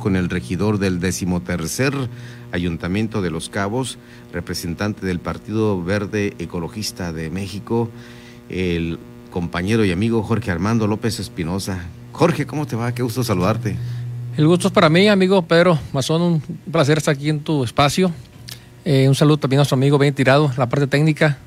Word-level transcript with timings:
con 0.00 0.16
el 0.16 0.28
regidor 0.28 0.78
del 0.78 0.98
decimotercer 0.98 1.94
Ayuntamiento 2.50 3.22
de 3.22 3.30
Los 3.30 3.48
Cabos, 3.48 3.98
representante 4.32 5.06
del 5.06 5.20
Partido 5.20 5.80
Verde 5.82 6.34
Ecologista 6.40 7.12
de 7.12 7.30
México, 7.30 7.88
el 8.48 8.98
compañero 9.30 9.84
y 9.84 9.92
amigo 9.92 10.24
Jorge 10.24 10.50
Armando 10.50 10.88
López 10.88 11.20
Espinosa. 11.20 11.84
Jorge, 12.10 12.46
¿cómo 12.46 12.66
te 12.66 12.74
va? 12.74 12.92
Qué 12.92 13.04
gusto 13.04 13.22
saludarte. 13.22 13.76
El 14.36 14.48
gusto 14.48 14.68
es 14.68 14.74
para 14.74 14.88
mí, 14.88 15.08
amigo 15.08 15.42
Pedro 15.42 15.78
Mazón, 15.92 16.22
un 16.22 16.40
placer 16.72 16.98
estar 16.98 17.14
aquí 17.14 17.28
en 17.28 17.40
tu 17.40 17.62
espacio. 17.62 18.10
Eh, 18.84 19.06
un 19.08 19.14
saludo 19.14 19.36
también 19.36 19.58
a 19.58 19.60
nuestro 19.60 19.76
amigo 19.76 19.98
Ben 19.98 20.14
Tirado, 20.14 20.50
la 20.56 20.68
parte 20.68 20.86
técnica, 20.86 21.38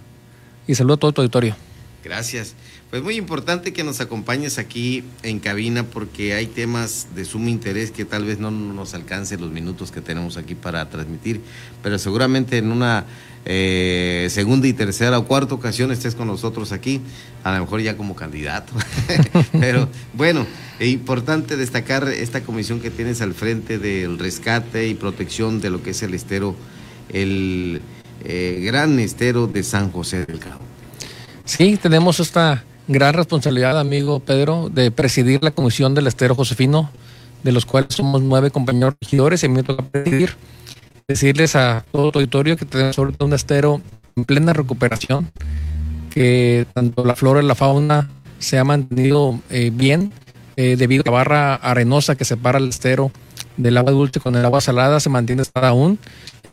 y 0.68 0.76
saludo 0.76 0.94
a 0.94 0.98
todo 0.98 1.12
tu 1.12 1.22
auditorio. 1.22 1.56
Gracias. 2.04 2.54
Pues 2.90 3.02
muy 3.02 3.16
importante 3.16 3.72
que 3.72 3.84
nos 3.84 4.02
acompañes 4.02 4.60
aquí 4.60 5.04
en 5.24 5.40
cabina 5.40 5.84
porque 5.84 6.34
hay 6.34 6.48
temas 6.48 7.08
de 7.16 7.24
sumo 7.24 7.48
interés 7.48 7.92
que 7.92 8.04
tal 8.04 8.26
vez 8.26 8.40
no 8.40 8.52
nos 8.52 8.94
alcance 8.94 9.38
los 9.38 9.52
minutos 9.52 9.92
que 9.92 10.02
tenemos 10.02 10.36
aquí 10.36 10.54
para 10.54 10.90
transmitir, 10.90 11.42
pero 11.82 11.98
seguramente 11.98 12.58
en 12.58 12.72
una 12.72 13.06
eh, 13.46 14.28
segunda 14.30 14.68
y 14.68 14.74
tercera 14.74 15.18
o 15.18 15.26
cuarta 15.26 15.56
ocasión 15.56 15.92
estés 15.92 16.14
con 16.14 16.28
nosotros 16.28 16.72
aquí, 16.72 17.02
a 17.44 17.54
lo 17.54 17.62
mejor 17.62 17.82
ya 17.82 17.96
como 17.96 18.16
candidato. 18.16 18.74
pero 19.54 19.88
bueno, 20.14 20.46
es 20.80 20.90
importante 20.90 21.56
destacar 21.56 22.10
esta 22.10 22.44
comisión 22.44 22.82
que 22.82 22.92
tienes 22.92 23.22
al 23.22 23.34
frente 23.34 23.80
del 23.80 24.20
rescate 24.20 24.88
y 24.88 24.94
protección 24.94 25.62
de 25.62 25.70
lo 25.70 25.82
que 25.82 25.92
es 25.92 26.04
el 26.04 26.14
estero, 26.14 26.54
el 27.10 27.82
eh, 28.26 28.62
gran 28.64 29.00
estero 29.00 29.48
de 29.48 29.64
San 29.64 29.90
José 29.92 30.26
del 30.26 30.40
Cabo. 30.40 30.73
Sí, 31.46 31.78
tenemos 31.78 32.20
esta 32.20 32.64
gran 32.88 33.14
responsabilidad, 33.14 33.78
amigo 33.78 34.20
Pedro, 34.20 34.70
de 34.70 34.92
presidir 34.92 35.44
la 35.44 35.52
Comisión 35.52 35.94
del 35.94 36.08
Estero 36.08 36.36
Josefino, 36.36 36.90
de 37.44 37.52
los 37.52 37.66
cuales 37.66 37.94
somos 37.94 38.22
nueve 38.22 38.50
compañeros 38.50 38.96
regidores 39.02 39.44
y 39.44 39.48
a 39.48 39.50
mí 39.50 39.56
me 39.56 39.64
toca 39.64 39.84
presidir. 39.84 40.36
Decirles 41.08 41.56
a 41.58 41.86
todo 41.92 42.10
el 42.10 42.16
auditorio 42.16 42.56
que 42.56 42.66
tenemos 42.66 42.96
sobre 42.96 43.16
un 43.20 43.34
estero 43.34 43.82
en 44.16 44.24
plena 44.24 44.54
recuperación, 44.54 45.32
que 46.12 46.66
tanto 46.74 47.04
la 47.04 47.16
flora 47.16 47.42
y 47.42 47.46
la 47.46 47.56
fauna 47.56 48.10
se 48.40 48.58
ha 48.58 48.64
mantenido 48.64 49.40
eh, 49.50 49.70
bien 49.74 50.14
eh, 50.56 50.76
debido 50.78 51.04
a 51.04 51.06
la 51.06 51.12
barra 51.12 51.56
arenosa 51.56 52.16
que 52.16 52.26
separa 52.26 52.58
el 52.58 52.70
estero 52.70 53.12
del 53.58 53.78
agua 53.78 53.92
dulce 53.92 54.20
con 54.20 54.36
el 54.36 54.46
agua 54.46 54.62
salada 54.62 55.00
se 55.00 55.10
mantiene 55.10 55.44
aún. 55.56 56.00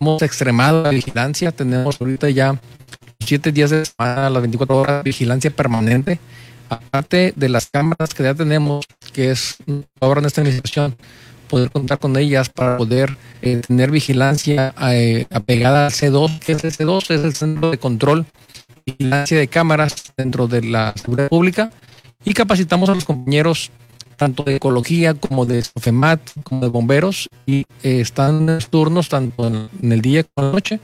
Hemos 0.00 0.22
extremado 0.22 0.82
la 0.82 0.90
vigilancia, 0.90 1.52
tenemos 1.52 2.00
ahorita 2.00 2.30
ya 2.30 2.60
siete 3.20 3.52
días 3.52 3.70
de 3.70 3.84
semana, 3.84 4.30
las 4.30 4.42
24 4.42 4.76
horas 4.76 5.04
vigilancia 5.04 5.50
permanente, 5.50 6.18
aparte 6.68 7.32
de 7.36 7.48
las 7.48 7.66
cámaras 7.70 8.14
que 8.14 8.22
ya 8.22 8.34
tenemos, 8.34 8.86
que 9.12 9.30
es 9.30 9.56
ahora 10.00 10.20
en 10.20 10.26
esta 10.26 10.40
administración, 10.40 10.96
poder 11.48 11.70
contar 11.70 11.98
con 11.98 12.16
ellas 12.16 12.48
para 12.48 12.76
poder 12.76 13.16
eh, 13.42 13.60
tener 13.66 13.90
vigilancia 13.90 14.72
eh, 14.92 15.26
apegada 15.30 15.86
al 15.86 15.92
C2, 15.92 16.38
que 16.38 16.52
es 16.52 16.64
el 16.64 16.72
C2, 16.72 17.10
es 17.10 17.24
el 17.24 17.34
Centro 17.34 17.70
de 17.70 17.78
Control 17.78 18.24
Vigilancia 18.86 19.38
de 19.38 19.48
Cámaras 19.48 20.12
dentro 20.16 20.46
de 20.46 20.62
la 20.62 20.94
Seguridad 20.96 21.28
Pública, 21.28 21.70
y 22.24 22.34
capacitamos 22.34 22.88
a 22.88 22.94
los 22.94 23.04
compañeros 23.04 23.70
tanto 24.16 24.42
de 24.42 24.56
ecología 24.56 25.14
como 25.14 25.46
de 25.46 25.62
SOFEMAT, 25.62 26.20
como 26.42 26.60
de 26.60 26.68
bomberos, 26.68 27.28
y 27.46 27.60
eh, 27.82 28.00
están 28.00 28.48
en 28.48 28.58
turnos 28.68 29.08
tanto 29.08 29.46
en, 29.46 29.92
el 29.92 30.02
día 30.02 30.24
como 30.24 30.46
en 30.46 30.50
la 30.50 30.52
noche, 30.52 30.80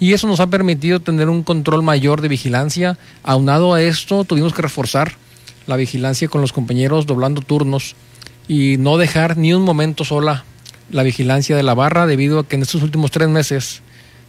y 0.00 0.12
eso 0.12 0.26
nos 0.26 0.40
ha 0.40 0.48
permitido 0.48 1.00
tener 1.00 1.28
un 1.28 1.42
control 1.42 1.82
mayor 1.82 2.20
de 2.20 2.28
vigilancia. 2.28 2.98
Aunado 3.22 3.74
a 3.74 3.82
esto, 3.82 4.24
tuvimos 4.24 4.52
que 4.52 4.62
reforzar 4.62 5.12
la 5.66 5.76
vigilancia 5.76 6.28
con 6.28 6.40
los 6.40 6.52
compañeros 6.52 7.06
doblando 7.06 7.40
turnos 7.40 7.94
y 8.48 8.76
no 8.78 8.98
dejar 8.98 9.36
ni 9.36 9.52
un 9.54 9.62
momento 9.62 10.04
sola 10.04 10.44
la 10.90 11.02
vigilancia 11.02 11.56
de 11.56 11.62
la 11.62 11.74
barra 11.74 12.06
debido 12.06 12.40
a 12.40 12.46
que 12.46 12.56
en 12.56 12.62
estos 12.62 12.82
últimos 12.82 13.10
tres 13.10 13.28
meses 13.28 13.82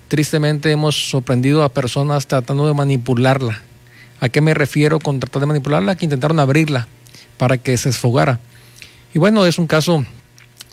tristemente 0.07 0.72
hemos 0.72 1.09
sorprendido 1.09 1.63
a 1.63 1.69
personas 1.69 2.27
tratando 2.27 2.67
de 2.67 2.73
manipularla. 2.73 3.61
¿A 4.22 4.29
qué 4.29 4.40
me 4.40 4.53
refiero 4.53 5.00
con 5.00 5.19
tratar 5.19 5.41
de 5.41 5.47
manipularla? 5.47 5.95
Que 5.95 6.06
intentaron 6.06 6.40
abrirla 6.40 6.88
para 7.38 7.57
que 7.57 7.75
se 7.75 7.90
esfogara. 7.90 8.40
Y 9.13 9.19
bueno, 9.19 9.45
es 9.45 9.57
un 9.57 9.67
caso 9.67 10.06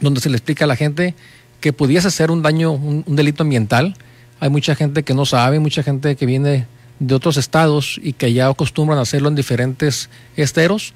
donde 0.01 0.21
se 0.21 0.31
le 0.31 0.37
explica 0.37 0.65
a 0.65 0.69
la 0.69 0.77
gente 0.77 1.15
que 1.61 1.73
pudiese 1.73 2.11
ser 2.11 2.31
un 2.31 2.43
daño, 2.43 2.73
un 2.73 3.05
delito 3.17 3.43
ambiental, 3.43 3.97
hay 4.43 4.51
mucha 4.51 4.75
gente 4.75 5.05
que 5.05 5.15
no 5.15 5.25
sabe, 5.25 5.61
mucha 5.61 5.85
gente 5.85 6.17
que 6.17 6.27
viene 6.27 6.67
de 6.99 7.15
otros 7.15 7.37
estados 7.37 8.01
y 8.03 8.13
que 8.13 8.33
ya 8.33 8.49
acostumbran 8.49 8.99
a 8.99 9.03
hacerlo 9.03 9.29
en 9.29 9.37
diferentes 9.37 10.11
esteros, 10.37 10.95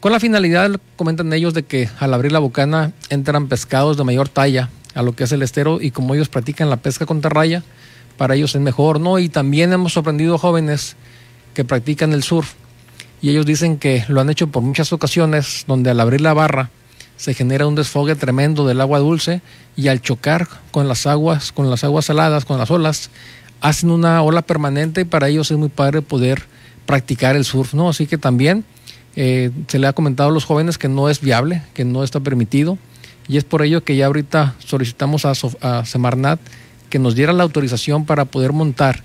con 0.00 0.10
la 0.10 0.18
finalidad, 0.18 0.80
comentan 0.96 1.32
ellos, 1.32 1.54
de 1.54 1.62
que 1.62 1.88
al 2.00 2.12
abrir 2.12 2.32
la 2.32 2.40
bocana 2.40 2.90
entran 3.08 3.46
pescados 3.46 3.96
de 3.96 4.02
mayor 4.02 4.28
talla 4.28 4.68
a 4.96 5.02
lo 5.02 5.14
que 5.14 5.22
es 5.22 5.30
el 5.30 5.42
estero 5.42 5.80
y 5.80 5.92
como 5.92 6.16
ellos 6.16 6.28
practican 6.28 6.70
la 6.70 6.78
pesca 6.78 7.06
con 7.06 7.22
raya, 7.22 7.62
para 8.16 8.34
ellos 8.34 8.56
es 8.56 8.60
mejor, 8.60 8.98
¿no? 8.98 9.20
Y 9.20 9.28
también 9.28 9.72
hemos 9.72 9.92
sorprendido 9.92 10.36
jóvenes 10.36 10.96
que 11.54 11.64
practican 11.64 12.12
el 12.12 12.24
surf 12.24 12.54
y 13.22 13.30
ellos 13.30 13.46
dicen 13.46 13.78
que 13.78 14.06
lo 14.08 14.20
han 14.20 14.28
hecho 14.28 14.48
por 14.48 14.64
muchas 14.64 14.92
ocasiones, 14.92 15.66
donde 15.68 15.90
al 15.90 16.00
abrir 16.00 16.20
la 16.20 16.34
barra 16.34 16.70
se 17.18 17.34
genera 17.34 17.66
un 17.66 17.74
desfogue 17.74 18.14
tremendo 18.14 18.66
del 18.66 18.80
agua 18.80 19.00
dulce 19.00 19.42
y 19.76 19.88
al 19.88 20.00
chocar 20.00 20.48
con 20.70 20.88
las 20.88 21.06
aguas, 21.06 21.52
con 21.52 21.68
las 21.68 21.84
aguas 21.84 22.06
saladas, 22.06 22.44
con 22.44 22.58
las 22.58 22.70
olas, 22.70 23.10
hacen 23.60 23.90
una 23.90 24.22
ola 24.22 24.40
permanente 24.40 25.02
y 25.02 25.04
para 25.04 25.28
ellos 25.28 25.50
es 25.50 25.58
muy 25.58 25.68
padre 25.68 26.00
poder 26.00 26.44
practicar 26.86 27.36
el 27.36 27.44
surf, 27.44 27.74
¿no? 27.74 27.88
Así 27.88 28.06
que 28.06 28.18
también 28.18 28.64
eh, 29.16 29.50
se 29.66 29.80
le 29.80 29.88
ha 29.88 29.92
comentado 29.92 30.30
a 30.30 30.32
los 30.32 30.44
jóvenes 30.44 30.78
que 30.78 30.88
no 30.88 31.10
es 31.10 31.20
viable, 31.20 31.62
que 31.74 31.84
no 31.84 32.04
está 32.04 32.20
permitido 32.20 32.78
y 33.26 33.36
es 33.36 33.44
por 33.44 33.62
ello 33.62 33.82
que 33.82 33.96
ya 33.96 34.06
ahorita 34.06 34.54
solicitamos 34.64 35.24
a, 35.24 35.32
a 35.60 35.84
Semarnat 35.84 36.38
que 36.88 37.00
nos 37.00 37.16
diera 37.16 37.32
la 37.32 37.42
autorización 37.42 38.06
para 38.06 38.26
poder 38.26 38.52
montar 38.52 39.02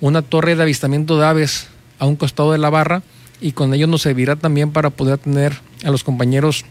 una 0.00 0.22
torre 0.22 0.56
de 0.56 0.62
avistamiento 0.64 1.18
de 1.18 1.26
aves 1.26 1.68
a 2.00 2.06
un 2.06 2.16
costado 2.16 2.50
de 2.50 2.58
la 2.58 2.68
barra 2.68 3.02
y 3.40 3.52
con 3.52 3.72
ello 3.72 3.86
nos 3.86 4.02
servirá 4.02 4.34
también 4.34 4.72
para 4.72 4.90
poder 4.90 5.18
tener 5.18 5.54
a 5.84 5.90
los 5.90 6.02
compañeros 6.02 6.64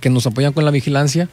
que 0.00 0.10
nos 0.10 0.26
apoyan 0.26 0.52
con 0.52 0.64
la 0.64 0.70
vigilancia, 0.70 1.28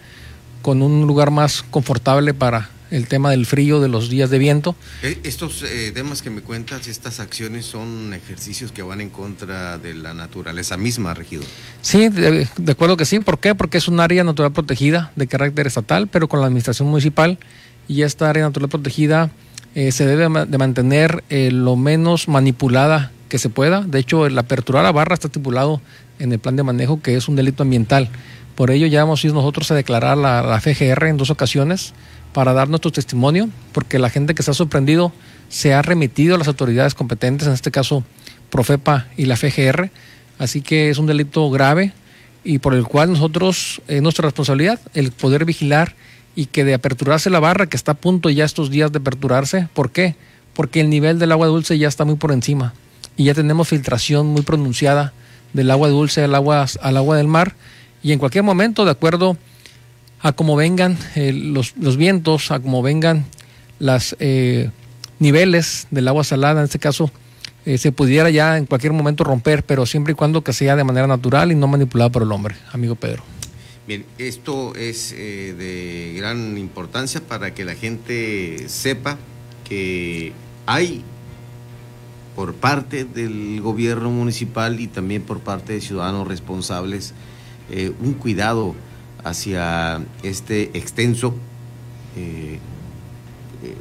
con 0.62 0.82
un 0.82 1.08
lugar 1.08 1.32
más 1.32 1.64
confortable 1.64 2.34
para 2.34 2.70
el 2.92 3.08
tema 3.08 3.32
del 3.32 3.46
frío, 3.46 3.80
de 3.80 3.88
los 3.88 4.10
días 4.10 4.30
de 4.30 4.38
viento. 4.38 4.76
Eh, 5.02 5.18
estos 5.24 5.64
eh, 5.64 5.92
temas 5.94 6.22
que 6.22 6.30
me 6.30 6.42
cuentas, 6.42 6.88
estas 6.88 7.20
acciones 7.20 7.66
son 7.66 8.14
ejercicios 8.14 8.72
que 8.72 8.82
van 8.84 9.02
en 9.02 9.10
contra 9.10 9.78
de 9.78 9.94
la 9.94 10.14
naturaleza 10.14 10.78
misma, 10.78 11.14
regido. 11.14 11.44
Sí, 11.82 12.10
de, 12.10 12.48
acuerdo 12.70 12.98
que 12.98 13.06
sí. 13.06 13.20
¿Por 13.20 13.40
qué? 13.40 13.56
Porque 13.56 13.78
es 13.78 13.88
un 13.88 14.00
área 14.02 14.24
natural 14.24 14.52
protegida 14.52 15.12
de 15.16 15.26
carácter 15.28 15.68
estatal, 15.68 16.08
pero 16.08 16.28
con 16.28 16.42
la 16.42 16.48
administración 16.48 16.90
municipal 16.90 17.40
y 17.88 18.04
esta 18.04 18.30
área 18.30 18.44
natural 18.44 18.70
protegida 18.70 19.32
eh, 19.74 19.92
se 19.94 20.06
debe 20.06 20.46
de 20.46 20.58
mantener 20.58 21.24
lo 21.30 21.78
menos 21.78 22.28
manipulada 22.28 23.12
que 23.30 23.40
se 23.40 23.48
pueda. 23.48 23.82
De 23.82 24.00
hecho, 24.00 24.26
el 24.26 24.38
aperturar 24.38 24.84
la 24.84 24.92
barra 24.92 25.14
está 25.14 25.28
estipulado 25.28 25.82
en 26.20 26.34
el 26.34 26.40
plan 26.40 26.58
de 26.58 26.64
manejo 26.64 27.02
que 27.02 27.16
es 27.16 27.30
un 27.30 27.38
delito 27.38 27.64
ambiental. 27.64 28.10
Por 28.62 28.70
ello 28.70 28.86
ya 28.86 29.02
hemos 29.02 29.26
ido 29.26 29.34
nosotros 29.34 29.72
a 29.72 29.74
declarar 29.74 30.20
la, 30.20 30.44
la 30.44 30.62
FGR 30.62 31.08
en 31.08 31.18
dos 31.18 31.32
ocasiones 31.32 31.96
para 32.32 32.54
dar 32.54 32.70
nuestro 32.70 32.92
testimonio, 32.92 33.50
porque 33.72 33.98
la 33.98 34.12
gente 34.12 34.36
que 34.36 34.44
se 34.44 34.52
ha 34.52 34.54
sorprendido 34.54 35.12
se 35.50 35.74
ha 35.74 35.82
remitido 35.82 36.36
a 36.36 36.38
las 36.38 36.48
autoridades 36.48 36.94
competentes, 36.94 37.48
en 37.48 37.56
este 37.56 37.72
caso 37.72 38.04
Profepa 38.52 39.08
y 39.18 39.26
la 39.26 39.36
FGR, 39.36 39.90
así 40.38 40.62
que 40.62 40.92
es 40.92 41.00
un 41.00 41.08
delito 41.08 41.50
grave 41.50 41.94
y 42.44 42.60
por 42.60 42.76
el 42.76 42.84
cual 42.84 43.12
nosotros, 43.12 43.82
es 43.88 44.04
nuestra 44.04 44.26
responsabilidad, 44.26 44.80
el 44.94 45.12
poder 45.12 45.44
vigilar 45.44 45.96
y 46.36 46.46
que 46.46 46.64
de 46.64 46.76
aperturarse 46.76 47.32
la 47.32 47.40
barra, 47.40 47.66
que 47.66 47.78
está 47.78 47.94
a 47.94 47.96
punto 47.96 48.30
ya 48.30 48.46
estos 48.46 48.70
días 48.70 48.92
de 48.92 49.00
aperturarse, 49.00 49.70
¿por 49.74 49.90
qué? 49.90 50.16
Porque 50.54 50.82
el 50.82 50.92
nivel 50.92 51.18
del 51.18 51.32
agua 51.32 51.48
dulce 51.48 51.80
ya 51.80 51.88
está 51.88 52.06
muy 52.06 52.18
por 52.18 52.32
encima 52.32 52.76
y 53.18 53.24
ya 53.24 53.34
tenemos 53.34 53.70
filtración 53.70 54.28
muy 54.28 54.44
pronunciada 54.44 55.14
del 55.52 55.72
agua 55.72 55.90
dulce 55.90 56.24
al 56.24 56.36
agua, 56.36 56.68
al 56.80 56.98
agua 56.98 57.18
del 57.18 57.28
mar 57.28 57.56
y 58.04 58.12
en 58.12 58.20
cualquier 58.20 58.44
momento, 58.44 58.86
de 58.86 58.92
acuerdo 58.92 59.38
a 60.22 60.32
cómo 60.34 60.56
vengan 60.56 60.98
eh, 61.16 61.34
los, 61.34 61.98
vientos, 61.98 62.52
a 62.52 62.60
cómo 62.60 62.82
vengan 62.82 63.26
los 63.80 64.16
eh, 64.20 64.70
niveles 65.20 65.88
del 65.92 66.08
agua 66.08 66.24
salada, 66.24 66.62
en 66.62 66.66
este 66.66 66.80
caso, 66.80 67.12
eh, 67.66 67.78
se 67.78 67.92
pudiera 67.92 68.30
ya 68.30 68.58
en 68.58 68.66
cualquier 68.66 68.94
momento 68.94 69.24
romper, 69.24 69.64
pero 69.64 69.86
siempre 69.86 70.14
y 70.14 70.16
cuando 70.16 70.44
que 70.44 70.54
sea 70.54 70.76
de 70.76 70.84
manera 70.84 71.08
natural 71.08 71.52
y 71.52 71.56
no 71.56 71.68
manipulada 71.68 72.10
por 72.10 72.24
el 72.24 72.32
hombre, 72.32 72.56
amigo 72.72 72.96
Pedro. 72.96 73.24
Bien, 73.88 74.06
esto 74.20 74.76
es 74.76 75.12
de 75.12 76.14
gran 76.16 76.58
importancia 76.58 77.20
para 77.20 77.54
que 77.54 77.66
la 77.66 77.76
gente 77.76 78.70
sepa 78.70 79.18
que 79.68 80.34
hay 80.66 81.04
por 82.36 82.54
parte 82.54 83.06
del 83.06 83.60
gobierno 83.62 84.10
municipal 84.12 84.80
y 84.80 84.88
también 84.88 85.24
por 85.24 85.40
parte 85.40 85.74
de 85.74 85.82
ciudadanos 85.82 86.28
responsables 86.28 87.14
eh, 87.74 87.94
un 88.02 88.16
cuidado 88.16 88.76
hacia 89.24 90.02
este 90.24 90.78
extenso 90.78 91.34
eh, 92.18 92.60
eh, 93.64 93.76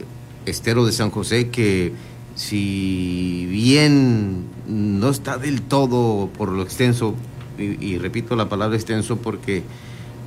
estero 0.46 0.86
de 0.86 0.92
San 0.92 1.10
José 1.10 1.48
que 1.48 1.92
si 2.36 3.48
bien 3.50 4.44
no 4.68 5.08
está 5.08 5.38
del 5.38 5.62
todo 5.62 6.28
por 6.28 6.50
lo 6.52 6.62
extenso, 6.62 7.16
y, 7.58 7.98
repito 7.98 8.36
la 8.36 8.48
palabra 8.48 8.76
extenso 8.76 9.16
porque 9.16 9.64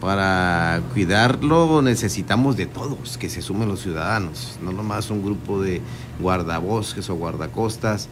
para 0.01 0.81
cuidarlo 0.92 1.81
necesitamos 1.81 2.57
de 2.57 2.65
todos, 2.65 3.18
que 3.18 3.30
se 3.30 3.42
sumen 3.42 3.69
los 3.69 3.81
ciudadanos, 3.81 4.60
no 4.62 4.74
nomás 4.74 5.10
un 5.10 5.24
grupo 5.24 5.62
de 5.62 5.80
guardabosques 6.19 7.10
o 7.10 7.15
guardacostas 7.15 8.10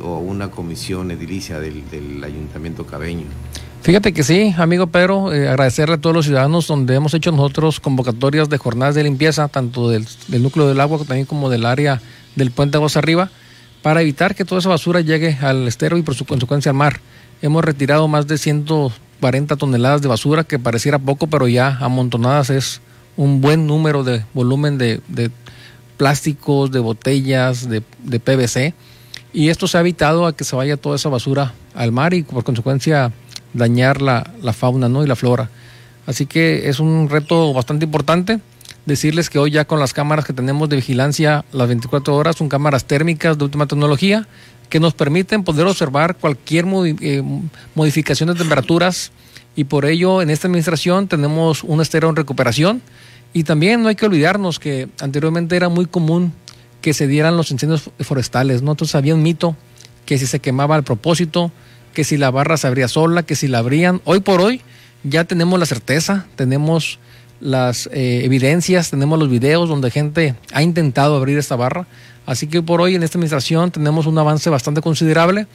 o 0.00 0.18
una 0.18 0.52
comisión 0.52 1.10
edilicia 1.10 1.58
del, 1.58 2.22
ayuntamiento 2.22 2.86
cabeño. 2.86 3.26
Fíjate 3.82 4.12
que 4.12 4.22
sí, 4.22 4.54
amigo 4.58 4.88
Pedro, 4.88 5.32
eh, 5.32 5.48
agradecerle 5.48 5.94
a 5.94 5.98
todos 5.98 6.14
los 6.14 6.26
ciudadanos 6.26 6.66
donde 6.66 6.94
hemos 6.94 7.14
hecho 7.14 7.32
nosotros 7.32 7.80
convocatorias 7.80 8.50
de 8.50 8.58
jornadas 8.58 8.94
de 8.94 9.04
limpieza, 9.04 9.48
tanto 9.48 9.88
del, 9.88 10.06
núcleo 10.28 10.68
del 10.68 10.80
agua 10.80 10.98
también 10.98 11.24
como 11.24 11.48
del 11.48 11.64
área 11.64 12.02
del 12.36 12.50
puente 12.50 12.76
Aguas 12.76 12.98
Arriba, 12.98 13.30
para 13.80 14.02
evitar 14.02 14.34
que 14.34 14.44
toda 14.44 14.58
esa 14.58 14.68
basura 14.68 15.00
llegue 15.00 15.38
al 15.40 15.66
estero 15.66 15.96
y 15.96 16.02
por 16.02 16.14
su 16.14 16.26
consecuencia 16.26 16.70
al 16.70 16.76
mar. 16.76 17.00
Hemos 17.40 17.64
retirado 17.64 18.06
más 18.06 18.26
de 18.26 18.36
140 18.36 19.56
toneladas 19.56 20.02
de 20.02 20.08
basura, 20.08 20.44
que 20.44 20.58
pareciera 20.58 20.98
poco, 20.98 21.28
pero 21.28 21.48
ya 21.48 21.78
amontonadas 21.80 22.50
es 22.50 22.82
un 23.16 23.40
buen 23.40 23.66
número 23.66 24.04
de 24.04 24.22
volumen 24.34 24.76
de, 24.76 25.00
plásticos, 25.96 26.70
de 26.70 26.80
botellas, 26.80 27.66
de, 27.66 27.80
PVC. 27.80 28.74
Y 29.32 29.48
esto 29.48 29.66
se 29.66 29.78
ha 29.78 29.80
evitado 29.80 30.26
a 30.26 30.36
que 30.36 30.44
se 30.44 30.54
vaya 30.54 30.76
toda 30.76 30.96
esa 30.96 31.08
basura 31.08 31.54
al 31.74 31.92
mar 31.92 32.12
y 32.12 32.22
por 32.22 32.44
consecuencia 32.44 33.10
dañar 33.54 34.02
la, 34.02 34.30
la 34.42 34.52
fauna 34.52 34.88
¿no? 34.88 35.04
y 35.04 35.06
la 35.06 35.16
flora. 35.16 35.50
Así 36.06 36.26
que 36.26 36.68
es 36.68 36.80
un 36.80 37.08
reto 37.08 37.52
bastante 37.52 37.84
importante. 37.84 38.40
Decirles 38.86 39.30
que 39.30 39.38
hoy 39.38 39.50
ya 39.50 39.66
con 39.66 39.78
las 39.78 39.92
cámaras 39.92 40.24
que 40.24 40.32
tenemos 40.32 40.68
de 40.68 40.76
vigilancia 40.76 41.44
las 41.52 41.68
24 41.68 42.16
horas 42.16 42.36
son 42.36 42.48
cámaras 42.48 42.84
térmicas 42.84 43.36
de 43.36 43.44
última 43.44 43.66
tecnología 43.66 44.26
que 44.70 44.80
nos 44.80 44.94
permiten 44.94 45.44
poder 45.44 45.66
observar 45.66 46.16
cualquier 46.16 46.64
eh, 46.66 47.22
modificación 47.74 48.28
de 48.28 48.36
temperaturas 48.36 49.12
y 49.54 49.64
por 49.64 49.84
ello 49.84 50.22
en 50.22 50.30
esta 50.30 50.48
administración 50.48 51.08
tenemos 51.08 51.64
un 51.64 51.80
estero 51.80 52.08
en 52.08 52.16
recuperación 52.16 52.80
y 53.32 53.44
también 53.44 53.82
no 53.82 53.88
hay 53.88 53.96
que 53.96 54.06
olvidarnos 54.06 54.58
que 54.58 54.88
anteriormente 55.00 55.56
era 55.56 55.68
muy 55.68 55.86
común 55.86 56.32
que 56.80 56.94
se 56.94 57.06
dieran 57.06 57.36
los 57.36 57.50
incendios 57.50 57.90
forestales, 58.00 58.62
¿no? 58.62 58.70
Entonces 58.70 58.94
había 58.94 59.14
un 59.14 59.22
mito 59.22 59.54
que 60.06 60.18
si 60.18 60.26
se 60.26 60.40
quemaba 60.40 60.76
al 60.76 60.82
propósito, 60.82 61.52
que 61.92 62.04
si 62.04 62.16
la 62.16 62.30
barra 62.30 62.56
se 62.56 62.66
abría 62.66 62.88
sola, 62.88 63.22
que 63.22 63.36
si 63.36 63.48
la 63.48 63.58
abrían. 63.58 64.00
Hoy 64.04 64.20
por 64.20 64.40
hoy 64.40 64.62
ya 65.02 65.24
tenemos 65.24 65.58
la 65.58 65.66
certeza, 65.66 66.26
tenemos 66.36 66.98
las 67.40 67.88
eh, 67.92 68.22
evidencias, 68.24 68.90
tenemos 68.90 69.18
los 69.18 69.30
videos 69.30 69.68
donde 69.68 69.90
gente 69.90 70.34
ha 70.52 70.62
intentado 70.62 71.16
abrir 71.16 71.38
esta 71.38 71.56
barra. 71.56 71.86
Así 72.26 72.46
que 72.46 72.62
por 72.62 72.80
hoy 72.80 72.94
en 72.94 73.02
esta 73.02 73.18
administración 73.18 73.70
tenemos 73.70 74.06
un 74.06 74.18
avance 74.18 74.50
bastante 74.50 74.82
considerable. 74.82 75.46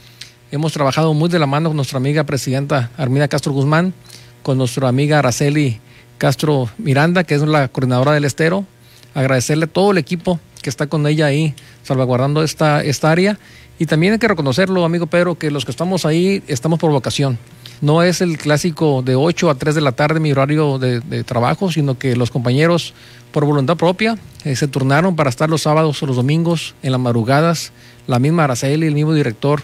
Hemos 0.52 0.74
trabajado 0.74 1.14
muy 1.14 1.30
de 1.30 1.40
la 1.40 1.46
mano 1.46 1.70
con 1.70 1.76
nuestra 1.76 1.98
amiga 1.98 2.24
presidenta 2.24 2.90
Armida 2.98 3.28
Castro 3.28 3.54
Guzmán, 3.54 3.94
con 4.44 4.58
nuestra 4.58 4.88
amiga 4.88 5.20
Araceli 5.20 5.80
Castro 6.18 6.70
Miranda, 6.78 7.24
que 7.24 7.36
es 7.36 7.42
la 7.42 7.68
coordinadora 7.68 8.14
del 8.14 8.26
estero. 8.26 8.66
Agradecerle 9.14 9.68
todo 9.68 9.92
el 9.92 9.98
equipo 9.98 10.40
que 10.62 10.70
está 10.70 10.88
con 10.88 11.06
ella 11.08 11.28
ahí 11.28 11.54
salvaguardando 11.84 12.44
esta, 12.44 12.84
esta 12.84 13.12
área. 13.12 13.38
Y 13.77 13.86
también 13.86 14.13
hay 14.13 14.19
que 14.19 14.27
reconocerlo, 14.27 14.86
amigo 14.86 15.07
Pedro, 15.07 15.36
que 15.36 15.51
los 15.51 15.66
que 15.66 15.72
estamos 15.72 16.06
ahí 16.06 16.42
estamos 16.48 16.80
por 16.80 16.92
vocación. 16.92 17.38
No 17.81 18.04
es 18.04 18.22
el 18.22 18.38
clásico 18.38 19.01
de 19.01 19.16
8 19.16 19.50
a 19.50 19.56
3 19.56 19.75
de 19.75 19.81
la 19.81 19.92
tarde 19.92 20.22
mi 20.22 20.31
horario 20.31 20.80
de, 20.80 21.24
trabajo, 21.24 21.72
sino 21.72 21.98
que 21.98 22.16
los 22.16 22.31
compañeros 22.31 22.94
por 23.33 23.44
voluntad 23.44 23.75
propia 23.75 24.18
eh, 24.45 24.56
se 24.56 24.69
turnaron 24.69 25.18
para 25.18 25.30
estar 25.30 25.50
los 25.50 25.63
sábados 25.63 26.01
o 26.01 26.06
los 26.06 26.16
domingos 26.16 26.74
en 26.83 26.94
las 26.94 27.01
madrugadas. 27.01 27.74
La 28.07 28.19
misma 28.19 28.45
Araceli, 28.45 28.88
el 28.88 28.94
mismo 28.94 29.13
director 29.13 29.63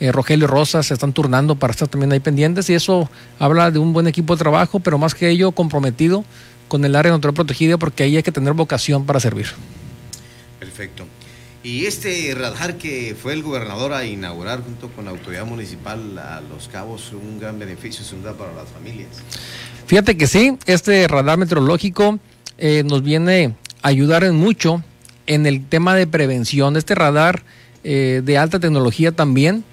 eh, 0.00 0.12
Rogelio 0.12 0.46
Rosas 0.46 0.86
se 0.86 0.94
están 0.94 1.14
turnando 1.14 1.56
para 1.56 1.70
estar 1.70 1.88
también 1.88 2.12
ahí 2.12 2.20
pendientes 2.20 2.68
y 2.68 2.74
eso 2.74 3.08
habla 3.38 3.70
de 3.70 3.78
un 3.78 3.94
buen 3.94 4.06
equipo 4.06 4.36
de 4.36 4.40
trabajo, 4.40 4.80
pero 4.80 4.98
más 4.98 5.14
que 5.14 5.30
ello 5.30 5.52
comprometido 5.52 6.24
con 6.68 6.84
el 6.84 6.94
área 6.94 7.12
natural 7.12 7.34
protegida 7.34 7.78
porque 7.78 8.02
ahí 8.02 8.16
hay 8.16 8.22
que 8.22 8.32
tener 8.32 8.52
vocación 8.52 9.06
para 9.06 9.20
servir. 9.20 9.46
Perfecto. 10.58 11.06
Y 11.66 11.86
este 11.86 12.32
radar 12.38 12.76
que 12.76 13.16
fue 13.20 13.32
el 13.32 13.42
gobernador 13.42 13.92
a 13.92 14.06
inaugurar 14.06 14.62
junto 14.62 14.88
con 14.90 15.06
la 15.06 15.10
autoridad 15.10 15.44
municipal 15.44 16.16
a 16.16 16.40
Los 16.40 16.68
Cabos, 16.68 17.12
un 17.12 17.40
gran 17.40 17.58
beneficio 17.58 18.04
sin 18.04 18.22
duda 18.22 18.34
para 18.34 18.54
las 18.54 18.68
familias. 18.68 19.08
Fíjate 19.84 20.16
que 20.16 20.28
sí, 20.28 20.56
este 20.66 21.08
radar 21.08 21.38
meteorológico 21.38 22.20
eh, 22.56 22.84
nos 22.84 23.02
viene 23.02 23.56
a 23.82 23.88
ayudar 23.88 24.22
en 24.22 24.36
mucho 24.36 24.84
en 25.26 25.44
el 25.44 25.66
tema 25.66 25.96
de 25.96 26.06
prevención. 26.06 26.76
Este 26.76 26.94
radar 26.94 27.42
eh, 27.82 28.22
de 28.24 28.38
alta 28.38 28.60
tecnología 28.60 29.10
también, 29.10 29.64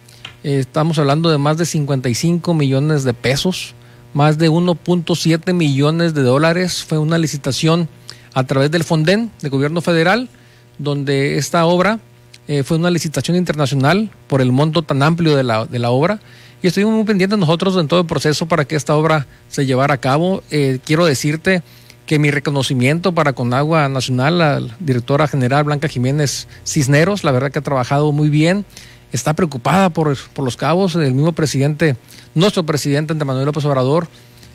eh, 0.43 0.57
estamos 0.57 0.97
hablando 0.97 1.29
de 1.29 1.37
más 1.37 1.59
de 1.59 1.67
55 1.67 2.55
millones 2.55 3.03
de 3.03 3.13
pesos, 3.13 3.75
más 4.15 4.39
de 4.39 4.49
1.7 4.49 5.53
millones 5.53 6.15
de 6.15 6.23
dólares. 6.23 6.83
Fue 6.83 6.97
una 6.97 7.19
licitación 7.19 7.87
a 8.33 8.45
través 8.45 8.71
del 8.71 8.83
Fonden, 8.83 9.29
del 9.41 9.51
gobierno 9.51 9.79
federal 9.81 10.27
donde 10.77 11.37
esta 11.37 11.65
obra 11.65 11.99
eh, 12.47 12.63
fue 12.63 12.77
una 12.77 12.89
licitación 12.89 13.37
internacional 13.37 14.09
por 14.27 14.41
el 14.41 14.51
monto 14.51 14.81
tan 14.81 15.01
amplio 15.01 15.35
de 15.35 15.43
la, 15.43 15.65
de 15.65 15.79
la 15.79 15.91
obra. 15.91 16.19
Y 16.61 16.67
estuvimos 16.67 16.93
muy 16.93 17.03
pendientes 17.03 17.37
nosotros 17.37 17.75
en 17.77 17.87
todo 17.87 18.01
el 18.01 18.05
proceso 18.05 18.45
para 18.47 18.65
que 18.65 18.75
esta 18.75 18.95
obra 18.95 19.27
se 19.49 19.65
llevara 19.65 19.95
a 19.95 19.97
cabo. 19.97 20.43
Eh, 20.49 20.79
quiero 20.85 21.05
decirte 21.05 21.61
que 22.05 22.19
mi 22.19 22.31
reconocimiento 22.31 23.13
para 23.13 23.33
Conagua 23.33 23.87
Nacional, 23.89 24.37
la 24.37 24.61
directora 24.79 25.27
general 25.27 25.63
Blanca 25.63 25.87
Jiménez 25.87 26.47
Cisneros, 26.65 27.23
la 27.23 27.31
verdad 27.31 27.51
que 27.51 27.59
ha 27.59 27.63
trabajado 27.63 28.11
muy 28.11 28.29
bien, 28.29 28.65
está 29.13 29.33
preocupada 29.33 29.89
por, 29.89 30.17
por 30.33 30.43
los 30.43 30.57
cabos, 30.57 30.95
el 30.95 31.13
mismo 31.13 31.31
presidente, 31.31 31.95
nuestro 32.35 32.65
presidente 32.65 33.13
Andrés 33.13 33.27
Manuel 33.27 33.45
López 33.45 33.63
Obrador, 33.65 34.07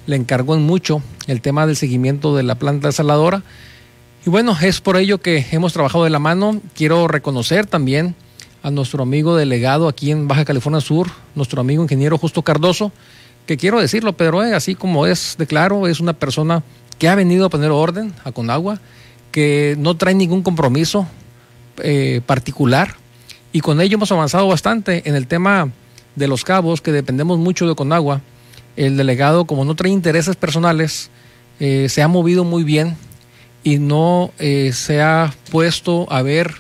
le 0.07 0.17
encargó 0.17 0.55
en 0.55 0.63
mucho 0.63 1.03
el 1.27 1.41
tema 1.41 1.67
del 1.67 1.77
seguimiento 1.77 2.37
de 2.37 2.43
la 2.43 2.55
planta 2.55 2.89
desaladora 2.89 3.43
y 4.27 4.31
bueno, 4.31 4.57
es 4.61 4.81
por 4.81 4.97
ello 4.97 5.19
que 5.19 5.47
hemos 5.53 5.73
trabajado 5.73 6.05
de 6.05 6.11
la 6.11 6.19
mano. 6.19 6.61
Quiero 6.75 7.09
reconocer 7.09 7.67
también 7.67 8.15
a 8.63 8.71
nuestro 8.71 9.03
amigo 9.03 9.37
delegado 9.37 9.89
aquí 9.89 10.11
en 10.11 10.29
Baja 10.29 10.45
California 10.45 10.81
Sur, 10.81 11.09
nuestro 11.35 11.61
amigo 11.61 11.83
ingeniero 11.83 12.19
Justo 12.19 12.43
Cardoso, 12.43 12.93
que 13.47 13.57
quiero 13.57 13.81
decirlo, 13.81 14.15
pero 14.15 14.45
eh, 14.45 14.55
así 14.55 14.75
como 14.75 15.07
es 15.07 15.37
de 15.39 15.47
claro, 15.47 15.87
es 15.87 16.01
una 16.01 16.13
persona 16.13 16.63
que 16.99 17.09
ha 17.09 17.15
venido 17.15 17.47
a 17.47 17.49
poner 17.49 17.71
orden 17.71 18.13
a 18.25 18.33
Conagua, 18.33 18.81
que 19.31 19.77
no 19.79 19.97
trae 19.97 20.15
ningún 20.15 20.43
compromiso 20.43 21.07
eh, 21.83 22.21
particular 22.27 22.97
y 23.53 23.61
con 23.61 23.81
ello 23.81 23.97
hemos 23.97 24.13
avanzado 24.13 24.49
bastante 24.49 25.09
en 25.09 25.15
el 25.15 25.27
tema 25.27 25.71
de 26.17 26.29
los 26.29 26.45
cabos, 26.45 26.81
que 26.81 26.93
dependemos 26.93 27.39
mucho 27.39 27.67
de 27.67 27.75
Conagua. 27.75 28.21
El 28.77 28.97
delegado, 28.97 29.47
como 29.47 29.65
no 29.65 29.75
trae 29.75 29.91
intereses 29.91 30.37
personales, 30.37 31.11
eh, 31.61 31.89
se 31.89 32.03
ha 32.03 32.09
movido 32.09 32.45
muy 32.45 32.65
bien 32.65 32.97
y 33.69 33.79
no 33.79 34.33
eh, 34.39 34.71
se 34.73 35.03
ha 35.03 35.35
puesto 35.51 36.11
a 36.11 36.23
ver 36.23 36.55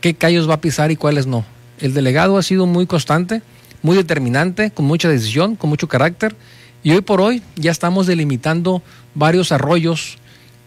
qué 0.00 0.14
callos 0.14 0.48
va 0.48 0.54
a 0.54 0.60
pisar 0.60 0.92
y 0.92 0.96
cuáles 0.96 1.26
no. 1.26 1.44
El 1.80 1.92
delegado 1.92 2.38
ha 2.38 2.42
sido 2.44 2.66
muy 2.66 2.86
constante, 2.86 3.42
muy 3.82 3.96
determinante, 3.96 4.70
con 4.70 4.84
mucha 4.84 5.08
decisión, 5.08 5.56
con 5.56 5.70
mucho 5.70 5.88
carácter 5.88 6.36
y 6.84 6.92
hoy 6.92 7.00
por 7.00 7.20
hoy 7.20 7.42
ya 7.56 7.72
estamos 7.72 8.06
delimitando 8.06 8.80
varios 9.16 9.50
arroyos 9.50 10.18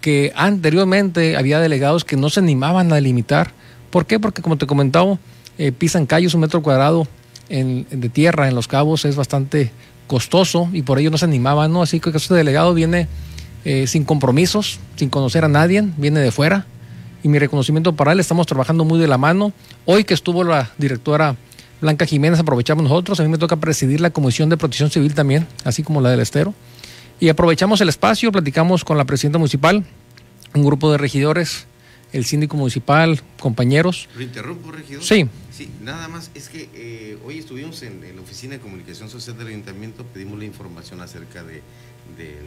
que 0.02 0.34
anteriormente 0.36 1.38
había 1.38 1.62
delegados 1.62 2.04
que 2.04 2.18
no 2.18 2.30
se 2.30 2.42
animaban 2.42 2.92
a 2.92 2.96
delimitar. 2.96 3.54
¿Por 3.90 4.06
qué? 4.06 4.20
Porque 4.20 4.42
como 4.42 4.58
te 4.58 4.68
comentaba, 4.68 5.18
eh, 5.58 5.72
pisan 5.72 6.06
callos 6.06 6.34
un 6.34 6.42
metro 6.42 6.62
cuadrado 6.62 7.08
de 7.48 8.10
tierra 8.10 8.50
en 8.50 8.56
los 8.56 8.68
cabos 8.68 9.06
es 9.06 9.16
bastante 9.16 9.72
costoso 10.08 10.68
y 10.74 10.82
por 10.82 11.00
ello 11.00 11.10
no 11.10 11.18
se 11.18 11.24
animaban, 11.24 11.72
¿no? 11.72 11.84
Así 11.84 12.02
que 12.02 12.10
este 12.10 12.34
delegado 12.34 12.74
viene 12.74 13.08
eh, 13.66 13.88
sin 13.88 14.06
compromisos, 14.06 14.80
sin 14.96 15.10
conocer 15.10 15.44
a 15.44 15.48
nadie, 15.48 15.84
viene 15.98 16.20
de 16.20 16.32
fuera. 16.32 16.66
Y 17.24 17.28
mi 17.28 17.40
reconocimiento 17.40 17.96
para 17.96 18.12
él, 18.12 18.20
estamos 18.20 18.46
trabajando 18.46 18.86
muy 18.86 19.00
de 19.00 19.08
la 19.08 19.18
mano. 19.18 19.52
Hoy 19.86 20.04
que 20.04 20.14
estuvo 20.14 20.44
la 20.44 20.72
directora 20.78 21.36
Blanca 21.82 22.06
Jiménez, 22.06 22.40
aprovechamos 22.40 22.84
nosotros, 22.84 23.20
a 23.20 23.24
mí 23.24 23.30
me 23.30 23.38
toca 23.38 23.56
presidir 23.56 24.00
la 24.02 24.12
Comisión 24.12 24.50
de 24.50 24.58
Protección 24.58 24.92
Civil 24.92 25.14
también, 25.16 25.48
así 25.64 25.84
como 25.84 26.02
la 26.02 26.12
del 26.12 26.20
Estero. 26.20 26.54
Y 27.20 27.30
aprovechamos 27.30 27.82
el 27.82 27.90
espacio, 27.90 28.32
platicamos 28.32 28.84
con 28.84 28.98
la 28.98 29.06
presidenta 29.06 29.40
municipal, 29.40 29.84
un 30.54 30.64
grupo 30.64 30.92
de 30.92 30.98
regidores, 30.98 31.66
el 32.14 32.26
síndico 32.26 32.58
municipal, 32.58 33.22
compañeros. 33.40 34.08
¿Lo 34.16 34.22
interrumpo, 34.22 34.72
regidor? 34.72 35.04
Sí. 35.04 35.28
Sí, 35.52 35.70
nada 35.82 36.10
más, 36.10 36.32
es 36.36 36.50
que 36.50 36.70
eh, 36.74 37.18
hoy 37.26 37.40
estuvimos 37.40 37.82
en, 37.84 38.02
la 38.16 38.22
Oficina 38.22 38.56
de 38.56 38.60
Comunicación 38.60 39.10
Social 39.10 39.38
del 39.38 39.48
Ayuntamiento, 39.48 40.04
pedimos 40.04 40.38
la 40.38 40.44
información 40.44 41.00
acerca 41.00 41.44
de, 41.44 41.62
de 42.18 42.38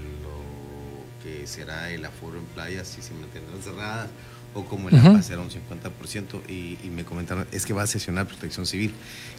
que 1.22 1.46
será 1.46 1.90
el 1.90 2.04
aforo 2.04 2.38
en 2.38 2.44
playas, 2.44 2.88
si 2.88 3.02
se 3.02 3.14
mantendrán 3.14 3.60
cerradas 3.62 4.08
o 4.54 4.64
como 4.64 4.88
el 4.88 4.94
uh 4.94 5.22
será 5.22 5.40
un 5.40 5.50
50% 5.50 6.48
y, 6.48 6.78
y, 6.82 6.90
me 6.90 7.04
comentaron, 7.04 7.46
es 7.52 7.66
que 7.66 7.72
va 7.72 7.82
a 7.82 7.86
sesionar 7.86 8.26
protección 8.26 8.66
civil 8.66 8.92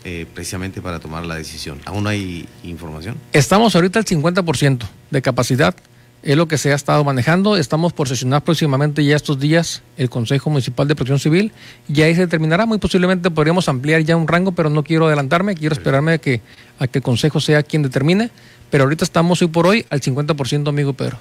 eh, 0.04 0.26
precisamente 0.34 0.82
para 0.82 1.00
tomar 1.00 1.26
la 1.26 1.36
decisión. 1.36 1.80
¿Aún 1.86 2.06
hay 2.08 2.48
información? 2.64 3.16
Estamos 3.34 3.76
ahorita 3.76 4.00
al 4.00 4.06
50% 4.06 4.86
de 5.10 5.22
capacidad, 5.22 5.76
es 6.22 6.36
lo 6.36 6.48
que 6.48 6.58
se 6.58 6.72
ha 6.72 6.76
estado 6.76 7.04
manejando. 7.04 7.56
Estamos 7.56 7.94
por 7.94 8.08
sesionar 8.08 8.44
próximamente 8.44 9.04
ya 9.04 9.16
estos 9.16 9.40
días 9.40 9.84
el 9.98 10.10
Consejo 10.10 10.50
Municipal 10.50 10.88
de 10.88 10.96
Protección 10.96 11.20
Civil 11.20 11.52
y 11.88 12.02
ahí 12.02 12.14
se 12.14 12.22
determinará. 12.22 12.66
Muy 12.66 12.78
posiblemente 12.78 13.32
podríamos 13.32 13.70
ampliar 13.70 14.02
ya 14.04 14.18
un 14.18 14.28
rango, 14.28 14.52
pero 14.52 14.70
no 14.70 14.84
quiero 14.84 15.08
adelantarme, 15.08 15.56
quiero 15.56 15.74
esperarme 15.74 16.14
a 16.14 16.18
que, 16.18 16.42
a 16.78 16.88
que 16.88 17.00
el 17.00 17.04
Consejo 17.04 17.40
sea 17.40 17.64
quien 17.64 17.84
determine. 17.84 18.32
Pero 18.70 18.84
ahorita 18.84 19.04
estamos 19.04 19.42
hoy 19.42 19.48
por 19.48 19.66
hoy 19.66 19.86
al 19.90 20.02
50%, 20.02 20.68
amigo 20.68 20.94
Pedro. 20.94 21.18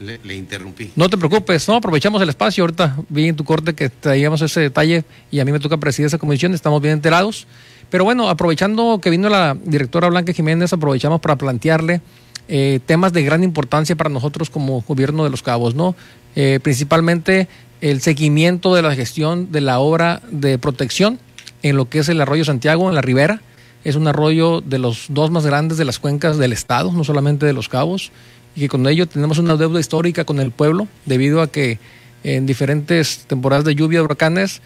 Le, 0.00 0.34
interrumpí. 0.34 0.92
No 0.94 1.08
te 1.08 1.16
preocupes, 1.16 1.66
no, 1.66 1.74
aprovechamos 1.74 2.22
el 2.22 2.28
espacio. 2.28 2.62
Ahorita 2.62 2.96
vi 3.08 3.28
en 3.28 3.36
tu 3.36 3.44
corte 3.44 3.74
que 3.74 3.88
traíamos 3.88 4.40
ese 4.42 4.60
detalle 4.60 5.04
y 5.30 5.40
a 5.40 5.44
mí 5.44 5.50
me 5.50 5.58
toca 5.58 5.76
presidir 5.76 6.06
esa 6.06 6.18
comisión, 6.18 6.54
estamos 6.54 6.80
bien 6.80 6.94
enterados. 6.94 7.48
Pero 7.90 8.04
bueno, 8.04 8.28
aprovechando 8.28 9.00
que 9.02 9.10
vino 9.10 9.28
la 9.28 9.56
directora 9.64 10.08
Blanca 10.08 10.32
Jiménez, 10.32 10.72
aprovechamos 10.72 11.20
para 11.20 11.36
plantearle 11.36 12.00
eh, 12.46 12.78
temas 12.86 13.12
de 13.12 13.24
gran 13.24 13.42
importancia 13.42 13.96
para 13.96 14.08
nosotros 14.08 14.50
como 14.50 14.82
gobierno 14.82 15.24
de 15.24 15.30
los 15.30 15.42
cabos, 15.42 15.74
¿no? 15.74 15.96
Eh, 16.36 16.60
principalmente 16.62 17.48
el 17.80 18.00
seguimiento 18.00 18.74
de 18.74 18.82
la 18.82 18.94
gestión 18.94 19.50
de 19.50 19.62
la 19.62 19.80
obra 19.80 20.22
de 20.30 20.58
protección 20.58 21.18
en 21.62 21.76
lo 21.76 21.88
que 21.88 21.98
es 21.98 22.08
el 22.08 22.20
arroyo 22.20 22.44
Santiago, 22.44 22.88
en 22.88 22.94
la 22.94 23.02
ribera. 23.02 23.42
Es 23.84 23.96
un 23.96 24.06
arroyo 24.06 24.60
de 24.60 24.78
los 24.78 25.06
dos 25.08 25.30
más 25.30 25.44
grandes 25.46 25.78
de 25.78 25.84
las 25.84 25.98
cuencas 25.98 26.38
del 26.38 26.52
estado, 26.52 26.92
no 26.92 27.02
solamente 27.04 27.46
de 27.46 27.52
los 27.52 27.68
cabos 27.68 28.12
y 28.54 28.60
que 28.60 28.68
con 28.68 28.86
ello 28.86 29.06
tenemos 29.06 29.38
una 29.38 29.56
deuda 29.56 29.80
histórica 29.80 30.24
con 30.24 30.40
el 30.40 30.50
pueblo 30.50 30.88
debido 31.06 31.42
a 31.42 31.50
que 31.50 31.78
en 32.24 32.46
diferentes 32.46 33.24
temporadas 33.26 33.64
de 33.64 33.74
lluvia, 33.74 34.02
huracanes, 34.02 34.60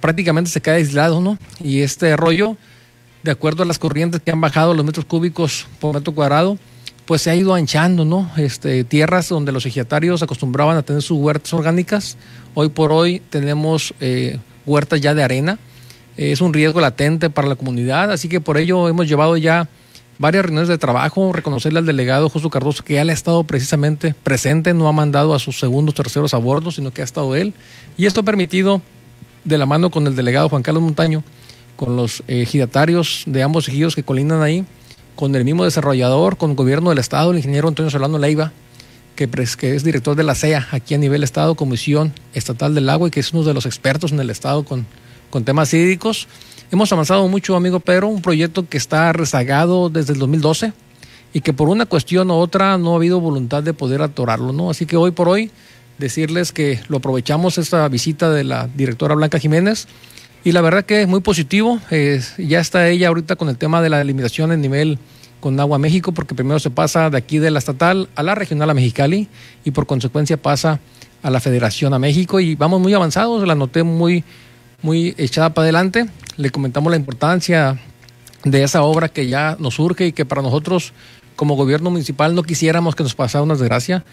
prácticamente 0.00 0.50
se 0.50 0.60
queda 0.60 0.74
aislado, 0.74 1.20
¿no? 1.20 1.38
Y 1.62 1.80
este 1.80 2.12
arroyo, 2.12 2.56
de 3.22 3.30
acuerdo 3.30 3.62
a 3.62 3.66
las 3.66 3.78
corrientes 3.78 4.20
que 4.22 4.30
han 4.30 4.40
bajado 4.40 4.74
los 4.74 4.84
metros 4.84 5.06
cúbicos 5.06 5.66
por 5.80 5.94
metro 5.94 6.14
cuadrado, 6.14 6.58
pues 7.06 7.22
se 7.22 7.30
ha 7.30 7.34
ido 7.34 7.54
anchando, 7.54 8.04
¿no? 8.04 8.30
Este, 8.36 8.84
tierras 8.84 9.28
donde 9.30 9.50
los 9.50 9.64
ejidatarios 9.64 10.22
acostumbraban 10.22 10.76
a 10.76 10.82
tener 10.82 11.02
sus 11.02 11.18
huertas 11.18 11.52
orgánicas, 11.54 12.16
hoy 12.54 12.68
por 12.68 12.92
hoy 12.92 13.20
tenemos 13.30 13.94
eh, 14.00 14.38
huertas 14.66 15.00
ya 15.00 15.14
de 15.14 15.22
arena, 15.22 15.58
es 16.18 16.40
un 16.40 16.52
riesgo 16.52 16.80
latente 16.80 17.30
para 17.30 17.48
la 17.48 17.54
comunidad, 17.54 18.12
así 18.12 18.28
que 18.28 18.40
por 18.40 18.58
ello 18.58 18.88
hemos 18.88 19.08
llevado 19.08 19.36
ya 19.36 19.68
varias 20.18 20.44
reuniones 20.44 20.68
de 20.68 20.78
trabajo, 20.78 21.32
reconocerle 21.32 21.78
al 21.78 21.86
delegado 21.86 22.28
Josué 22.28 22.50
Cardoso 22.50 22.84
que 22.84 23.02
le 23.04 23.12
ha 23.12 23.14
estado 23.14 23.44
precisamente 23.44 24.14
presente, 24.22 24.74
no 24.74 24.88
ha 24.88 24.92
mandado 24.92 25.34
a 25.34 25.38
sus 25.38 25.58
segundos, 25.58 25.94
terceros 25.94 26.34
a 26.34 26.38
bordo, 26.38 26.70
sino 26.70 26.92
que 26.92 27.00
ha 27.00 27.04
estado 27.04 27.34
él. 27.36 27.54
Y 27.96 28.06
esto 28.06 28.20
ha 28.20 28.24
permitido, 28.24 28.82
de 29.44 29.58
la 29.58 29.66
mano 29.66 29.90
con 29.90 30.06
el 30.06 30.16
delegado 30.16 30.48
Juan 30.48 30.62
Carlos 30.62 30.82
Montaño, 30.82 31.22
con 31.76 31.96
los 31.96 32.22
ejidatarios 32.26 33.22
de 33.26 33.42
ambos 33.42 33.68
ejidos 33.68 33.94
que 33.94 34.02
colinan 34.02 34.42
ahí, 34.42 34.66
con 35.14 35.34
el 35.34 35.44
mismo 35.44 35.64
desarrollador, 35.64 36.36
con 36.36 36.50
el 36.50 36.56
gobierno 36.56 36.90
del 36.90 36.98
Estado, 36.98 37.30
el 37.30 37.38
ingeniero 37.38 37.68
Antonio 37.68 37.90
Solano 37.90 38.18
Leiva, 38.18 38.52
que, 39.14 39.28
que 39.28 39.74
es 39.74 39.84
director 39.84 40.16
de 40.16 40.22
la 40.22 40.34
CEA 40.34 40.68
aquí 40.70 40.94
a 40.94 40.98
nivel 40.98 41.24
Estado, 41.24 41.54
Comisión 41.54 42.12
Estatal 42.34 42.74
del 42.74 42.88
Agua, 42.88 43.08
y 43.08 43.10
que 43.10 43.20
es 43.20 43.32
uno 43.32 43.44
de 43.44 43.54
los 43.54 43.66
expertos 43.66 44.12
en 44.12 44.20
el 44.20 44.30
Estado 44.30 44.64
con, 44.64 44.86
con 45.30 45.44
temas 45.44 45.72
hídricos 45.72 46.28
Hemos 46.70 46.92
avanzado 46.92 47.26
mucho, 47.28 47.56
amigo 47.56 47.80
Pedro, 47.80 48.08
un 48.08 48.20
proyecto 48.20 48.68
que 48.68 48.76
está 48.76 49.10
rezagado 49.14 49.88
desde 49.88 50.12
el 50.12 50.18
2012 50.18 50.74
y 51.32 51.40
que 51.40 51.54
por 51.54 51.70
una 51.70 51.86
cuestión 51.86 52.30
u 52.30 52.34
otra 52.34 52.76
no 52.76 52.92
ha 52.92 52.96
habido 52.96 53.20
voluntad 53.20 53.62
de 53.62 53.72
poder 53.72 54.02
atorarlo, 54.02 54.52
¿no? 54.52 54.68
Así 54.68 54.84
que 54.84 54.98
hoy 54.98 55.12
por 55.12 55.30
hoy 55.30 55.50
decirles 55.96 56.52
que 56.52 56.80
lo 56.88 56.98
aprovechamos 56.98 57.56
esta 57.56 57.88
visita 57.88 58.30
de 58.30 58.44
la 58.44 58.68
directora 58.74 59.14
Blanca 59.14 59.38
Jiménez 59.38 59.88
y 60.44 60.52
la 60.52 60.60
verdad 60.60 60.84
que 60.84 61.00
es 61.00 61.08
muy 61.08 61.20
positivo. 61.20 61.80
ya 62.36 62.60
está 62.60 62.86
ella 62.88 63.08
ahorita 63.08 63.36
con 63.36 63.48
el 63.48 63.56
tema 63.56 63.80
de 63.80 63.88
la 63.88 63.96
delimitación 63.96 64.52
en 64.52 64.60
nivel 64.60 64.98
con 65.40 65.58
Agua 65.60 65.78
México, 65.78 66.12
porque 66.12 66.34
primero 66.34 66.58
se 66.58 66.68
pasa 66.68 67.08
de 67.08 67.16
aquí 67.16 67.38
de 67.38 67.50
la 67.50 67.60
estatal 67.60 68.10
a 68.14 68.22
la 68.22 68.34
regional 68.34 68.68
a 68.68 68.74
Mexicali 68.74 69.28
y 69.64 69.70
por 69.70 69.86
consecuencia 69.86 70.36
pasa 70.36 70.80
a 71.22 71.30
la 71.30 71.40
federación 71.40 71.94
a 71.94 71.98
México 71.98 72.40
y 72.40 72.56
vamos 72.56 72.78
muy 72.78 72.92
avanzados, 72.92 73.46
la 73.46 73.54
noté 73.54 73.84
muy 73.84 74.22
muy 74.82 75.14
echada 75.18 75.54
para 75.54 75.64
adelante. 75.64 76.06
Le 76.36 76.50
comentamos 76.50 76.90
la 76.90 76.96
importancia 76.96 77.78
de 78.44 78.62
esa 78.62 78.82
obra 78.82 79.08
que 79.08 79.26
ya 79.26 79.56
nos 79.58 79.74
surge 79.74 80.06
y 80.06 80.12
que 80.12 80.24
para 80.24 80.42
nosotros 80.42 80.92
como 81.36 81.56
gobierno 81.56 81.90
municipal 81.90 82.34
no 82.34 82.42
quisiéramos 82.42 82.94
que 82.94 83.02
nos 83.02 83.14
pasara 83.14 83.42
una 83.42 83.54
desgracia. 83.54 84.04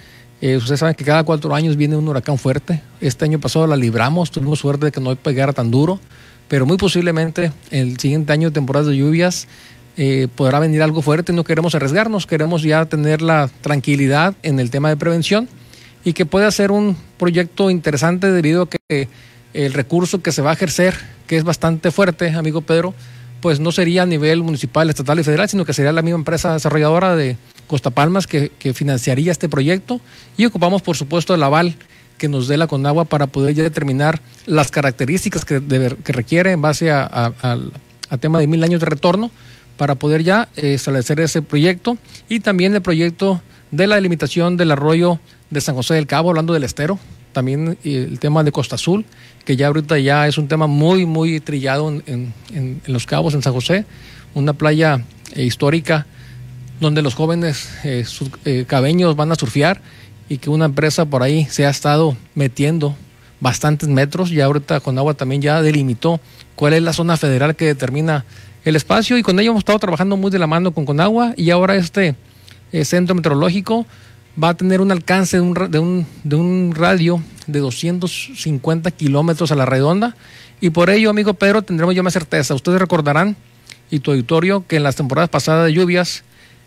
Eh, 0.42 0.58
ustedes 0.58 0.80
saben 0.80 0.96
que 0.96 1.06
cada 1.06 1.24
cuatro 1.24 1.56
años 1.56 1.76
viene 1.76 1.96
un 1.96 2.08
huracán 2.08 2.38
fuerte. 2.38 2.82
Este 3.02 3.26
año 3.26 3.40
pasado 3.40 3.68
la 3.68 3.76
libramos, 3.76 4.32
tuvimos 4.32 4.60
suerte 4.60 4.86
de 4.86 4.92
que 4.92 5.02
no 5.02 5.16
pegara 5.16 5.54
tan 5.54 5.72
duro, 5.72 6.00
pero 6.48 6.66
muy 6.66 6.78
posiblemente 6.78 7.52
el 7.72 7.98
siguiente 8.00 8.34
año, 8.34 8.52
temporadas 8.52 8.88
de 8.88 8.98
lluvias, 8.98 9.48
eh, 9.98 10.28
podrá 10.36 10.60
venir 10.60 10.84
algo 10.84 11.02
fuerte. 11.02 11.32
No 11.32 11.44
queremos 11.44 11.74
arriesgarnos, 11.74 12.28
queremos 12.28 12.64
ya 12.64 12.86
tener 12.86 13.22
la 13.22 13.50
tranquilidad 13.62 14.36
en 14.44 14.60
el 14.60 14.70
tema 14.70 14.90
de 14.90 14.98
prevención 14.98 15.48
y 16.04 16.14
que 16.14 16.26
pueda 16.26 16.52
ser 16.52 16.72
un 16.72 16.98
proyecto 17.18 17.70
interesante 17.70 18.32
debido 18.32 18.64
a 18.64 18.70
que 18.70 19.08
el 19.56 19.74
recurso 19.74 20.22
que 20.22 20.32
se 20.32 20.42
va 20.42 20.52
a 20.52 20.54
ejercer, 20.54 20.96
que 21.28 21.38
es 21.38 21.44
bastante 21.44 21.92
fuerte, 21.92 22.30
amigo 22.30 22.62
Pedro, 22.62 22.94
pues 23.42 23.60
no 23.60 23.72
sería 23.72 24.04
a 24.04 24.06
nivel 24.06 24.44
municipal, 24.44 24.90
estatal 24.90 25.20
y 25.20 25.24
federal, 25.24 25.48
sino 25.48 25.66
que 25.66 25.74
sería 25.74 25.92
la 25.92 26.02
misma 26.02 26.20
empresa 26.20 26.54
desarrolladora 26.54 27.16
de 27.16 27.38
Costa 27.68 27.90
Palmas 27.90 28.28
que, 28.28 28.52
financiaría 28.74 29.32
este 29.32 29.48
proyecto. 29.48 30.02
Y 30.36 30.46
ocupamos, 30.46 30.82
por 30.82 30.98
supuesto, 30.98 31.34
el 31.36 31.44
aval 31.44 31.76
que 32.18 32.28
nos 32.28 32.48
dé 32.48 32.58
la 32.58 32.68
Conagua 32.68 33.06
para 33.06 33.28
poder 33.28 33.54
ya 33.54 33.64
determinar 33.64 34.20
las 34.46 34.72
características 34.72 35.46
que, 35.46 35.62
que 36.04 36.14
requiere 36.14 36.52
en 36.52 36.62
base 36.62 36.92
a, 36.92 37.34
tema 38.20 38.40
de 38.40 38.48
mil 38.48 38.64
años 38.64 38.80
de 38.80 38.86
retorno 38.88 39.32
para 39.78 39.96
poder 39.96 40.24
ya 40.24 40.48
eh, 40.56 40.74
establecer 40.74 41.20
ese 41.20 41.42
proyecto. 41.42 41.98
Y 42.30 42.40
también 42.40 42.74
el 42.74 42.82
proyecto 42.82 43.42
de 43.72 43.88
la 43.88 43.96
delimitación 43.96 44.58
del 44.58 44.72
arroyo 44.72 45.20
de 45.50 45.62
San 45.62 45.76
José 45.76 45.94
del 45.96 46.08
Cabo, 46.08 46.30
hablando 46.30 46.54
del 46.54 46.64
estero, 46.64 46.98
también 47.36 47.78
el 47.84 48.18
tema 48.20 48.46
de 48.46 48.54
Costa 48.54 48.76
Azul, 48.76 49.04
que 49.44 49.58
ya 49.58 49.68
ahorita 49.68 50.00
ya 50.00 50.26
es 50.26 50.38
un 50.38 50.48
tema 50.48 50.68
muy, 50.68 51.06
muy 51.06 51.42
trillado 51.42 51.90
en, 52.08 52.34
Los 52.88 53.06
Cabos, 53.06 53.34
en 53.34 53.42
San 53.42 53.52
José, 53.52 53.84
una 54.34 54.54
playa 54.54 55.04
eh, 55.36 55.44
histórica 55.44 56.08
donde 56.80 57.02
los 57.02 57.14
jóvenes 57.14 57.70
eh, 57.84 58.06
eh, 58.46 58.64
cabeños 58.66 59.18
van 59.18 59.34
a 59.34 59.36
surfear 59.36 59.82
y 60.30 60.38
que 60.38 60.50
una 60.50 60.66
empresa 60.66 61.06
por 61.06 61.24
ahí 61.24 61.46
se 61.50 61.66
ha 61.66 61.70
estado 61.70 62.16
metiendo 62.36 62.96
bastantes 63.42 63.90
metros 63.90 64.32
y 64.32 64.40
ahorita 64.40 64.80
con 64.80 64.98
agua 64.98 65.14
también 65.14 65.42
ya 65.42 65.62
delimitó 65.62 66.22
cuál 66.56 66.74
es 66.74 66.84
la 66.84 66.94
zona 66.94 67.18
federal 67.18 67.58
que 67.58 67.66
determina 67.66 68.24
el 68.64 68.78
espacio 68.78 69.18
y 69.18 69.24
con 69.24 69.38
ello 69.42 69.52
hemos 69.52 69.60
estado 69.60 69.80
trabajando 69.80 70.16
muy 70.16 70.32
de 70.32 70.40
la 70.40 70.48
mano 70.48 70.74
con 70.74 70.86
Conagua 70.86 71.34
y 71.36 71.50
ahora 71.50 71.76
este 71.76 72.16
centro 72.84 73.14
meteorológico 73.14 73.86
va 74.42 74.50
a 74.50 74.54
tener 74.54 74.82
un 74.82 74.92
alcance 74.92 75.38
de 75.38 75.42
un, 75.42 75.54
de 75.54 75.80
un, 75.80 76.06
de 76.24 76.36
un 76.36 76.74
radio 76.76 77.22
de 77.48 77.60
250 77.60 78.92
kilómetros 78.92 79.52
a 79.52 79.56
la 79.56 79.66
redonda. 79.66 80.16
Y 80.62 80.72
por 80.72 80.90
ello, 80.90 81.10
amigo 81.10 81.34
Pedro, 81.34 81.62
tendremos 81.62 81.96
ya 81.96 82.04
más 82.04 82.14
certeza. 82.14 82.54
Ustedes 82.54 82.80
recordarán, 82.80 83.36
y 83.92 84.00
tu 84.00 84.12
auditorio, 84.12 84.66
que 84.68 84.78
en 84.78 84.84
las 84.84 84.96
temporadas 84.96 85.30
pasadas 85.30 85.66
de 85.66 85.74
lluvias, 85.74 86.24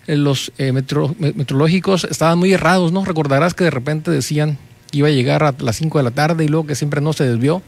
eh, 0.07 0.17
los 0.17 0.53
eh, 0.59 0.73
meteorológicos 0.73 2.05
estaban 2.05 2.39
muy 2.39 2.53
errados, 2.53 2.93
¿no? 2.93 3.05
Recordarás 3.05 3.55
que 3.55 3.65
de 3.65 3.71
repente 3.71 4.11
decían 4.11 4.59
que 4.91 4.99
iba 4.99 5.09
a 5.09 5.11
llegar 5.11 5.43
a 5.43 5.55
las 5.59 5.77
5 5.77 5.99
de 5.99 6.05
la 6.05 6.11
tarde 6.11 6.45
y 6.45 6.49
luego 6.49 6.67
que 6.67 6.75
siempre 6.75 7.01
no 7.01 7.13
se 7.13 7.25
desvió. 7.25 7.63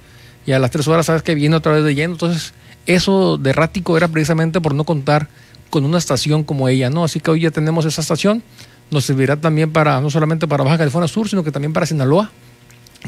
Y 0.46 0.52
a 0.52 0.58
las 0.58 0.70
3 0.70 0.88
horas 0.88 1.06
sabes 1.06 1.22
que 1.22 1.34
viene 1.34 1.56
otra 1.56 1.72
vez 1.72 1.84
de 1.84 1.94
lleno. 1.94 2.14
Entonces, 2.14 2.54
eso 2.86 3.36
de 3.36 3.50
errático 3.50 3.96
era 3.96 4.08
precisamente 4.08 4.60
por 4.60 4.74
no 4.74 4.84
contar 4.84 5.28
con 5.68 5.84
una 5.84 5.98
estación 5.98 6.42
como 6.44 6.68
ella, 6.68 6.90
¿no? 6.90 7.04
Así 7.04 7.20
que 7.20 7.30
hoy 7.30 7.40
ya 7.42 7.50
tenemos 7.50 7.84
esa 7.84 8.00
estación 8.00 8.42
nos 8.90 9.04
servirá 9.04 9.36
también 9.36 9.72
para, 9.72 10.00
no 10.00 10.10
solamente 10.10 10.48
para 10.48 10.64
Baja 10.64 10.78
California 10.78 11.08
Sur, 11.08 11.28
sino 11.28 11.44
que 11.44 11.52
también 11.52 11.72
para 11.72 11.86
Sinaloa, 11.86 12.30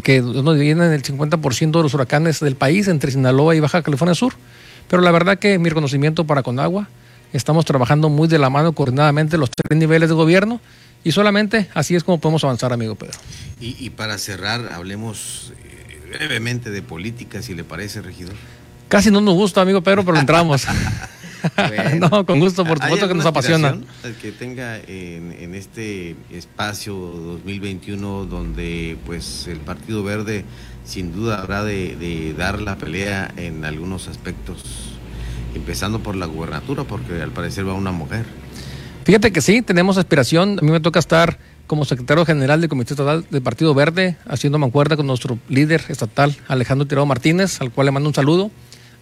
que 0.03 0.21
nos 0.21 0.59
vienen 0.59 0.93
el 0.93 1.03
50% 1.03 1.71
de 1.71 1.83
los 1.83 1.95
huracanes 1.95 2.41
del 2.41 2.57
país 2.57 2.89
entre 2.89 3.11
Sinaloa 3.11 3.55
y 3.55 3.61
Baja 3.61 3.83
California 3.83 4.15
Sur. 4.15 4.35
Pero 4.89 5.03
la 5.03 5.11
verdad 5.11 5.39
que 5.39 5.59
mi 5.59 5.69
reconocimiento 5.69 6.27
para 6.27 6.43
Conagua, 6.43 6.89
estamos 7.33 7.65
trabajando 7.65 8.09
muy 8.09 8.29
de 8.29 8.39
la 8.39 8.51
mano 8.51 8.73
coordinadamente 8.73 9.39
los 9.39 9.51
tres 9.51 9.79
niveles 9.79 10.09
de 10.09 10.15
gobierno 10.15 10.61
y 11.05 11.12
solamente 11.12 11.69
así 11.75 11.95
es 11.95 12.05
como 12.05 12.21
podemos 12.21 12.45
avanzar, 12.45 12.73
amigo 12.73 12.95
Pedro. 12.95 13.19
Y, 13.61 13.91
para 13.91 14.19
cerrar, 14.19 14.73
hablemos 14.73 15.53
eh, 15.65 16.17
brevemente 16.19 16.71
de 16.71 16.83
política, 16.83 17.43
si 17.43 17.55
le 17.55 17.62
parece, 17.62 18.03
regidor. 18.03 18.35
Casi 18.89 19.11
no 19.11 19.21
nos 19.21 19.35
gusta, 19.35 19.61
amigo 19.61 19.83
Pedro, 19.83 20.05
pero 20.05 20.19
entramos. 20.19 20.67
no, 21.99 22.25
con 22.27 22.41
gusto, 22.41 22.65
por 22.65 22.81
supuesto 22.81 23.09
que 23.09 23.15
nos 23.15 23.27
apasiona. 23.27 23.79
que 24.21 24.33
tenga 24.33 24.79
en, 24.79 25.55
este 25.55 26.17
espacio 26.31 26.95
2021 26.95 28.25
donde 28.27 28.97
pues 29.07 29.47
el 29.49 29.59
Partido 29.59 30.03
Verde 30.03 30.45
sin 30.85 31.13
duda 31.13 31.41
habrá 31.41 31.65
de, 31.65 32.35
dar 32.37 32.61
la 32.61 32.77
pelea 32.77 33.33
en 33.37 33.65
algunos 33.65 34.09
aspectos, 34.09 34.95
empezando 35.55 36.01
por 36.01 36.17
la 36.17 36.27
gubernatura, 36.27 36.85
porque 36.85 37.21
al 37.21 37.31
parecer 37.31 37.69
va 37.69 37.75
una 37.75 37.93
mujer. 37.93 38.25
Fíjate 39.05 39.33
que 39.33 39.41
sí, 39.41 39.63
tenemos 39.63 39.99
aspiración. 39.99 40.59
A 40.61 40.63
mí 40.63 40.71
me 40.71 40.81
toca 40.81 40.99
estar 40.99 41.39
como 41.67 41.85
secretario 41.85 42.25
general 42.25 42.61
del 42.61 42.69
Comité 42.69 42.95
Estatal 42.95 43.25
del 43.31 43.43
Partido 43.43 43.75
Verde, 43.75 44.17
haciendo 44.27 44.59
mancuerda 44.59 44.97
con 44.97 45.07
nuestro 45.07 45.39
líder 45.49 45.85
estatal, 45.89 46.37
Alejandro 46.49 46.87
Tirado 46.87 47.07
Martínez, 47.07 47.61
al 47.61 47.71
cual 47.71 47.87
le 47.87 47.93
mando 47.93 48.09
un 48.09 48.15
saludo 48.15 48.51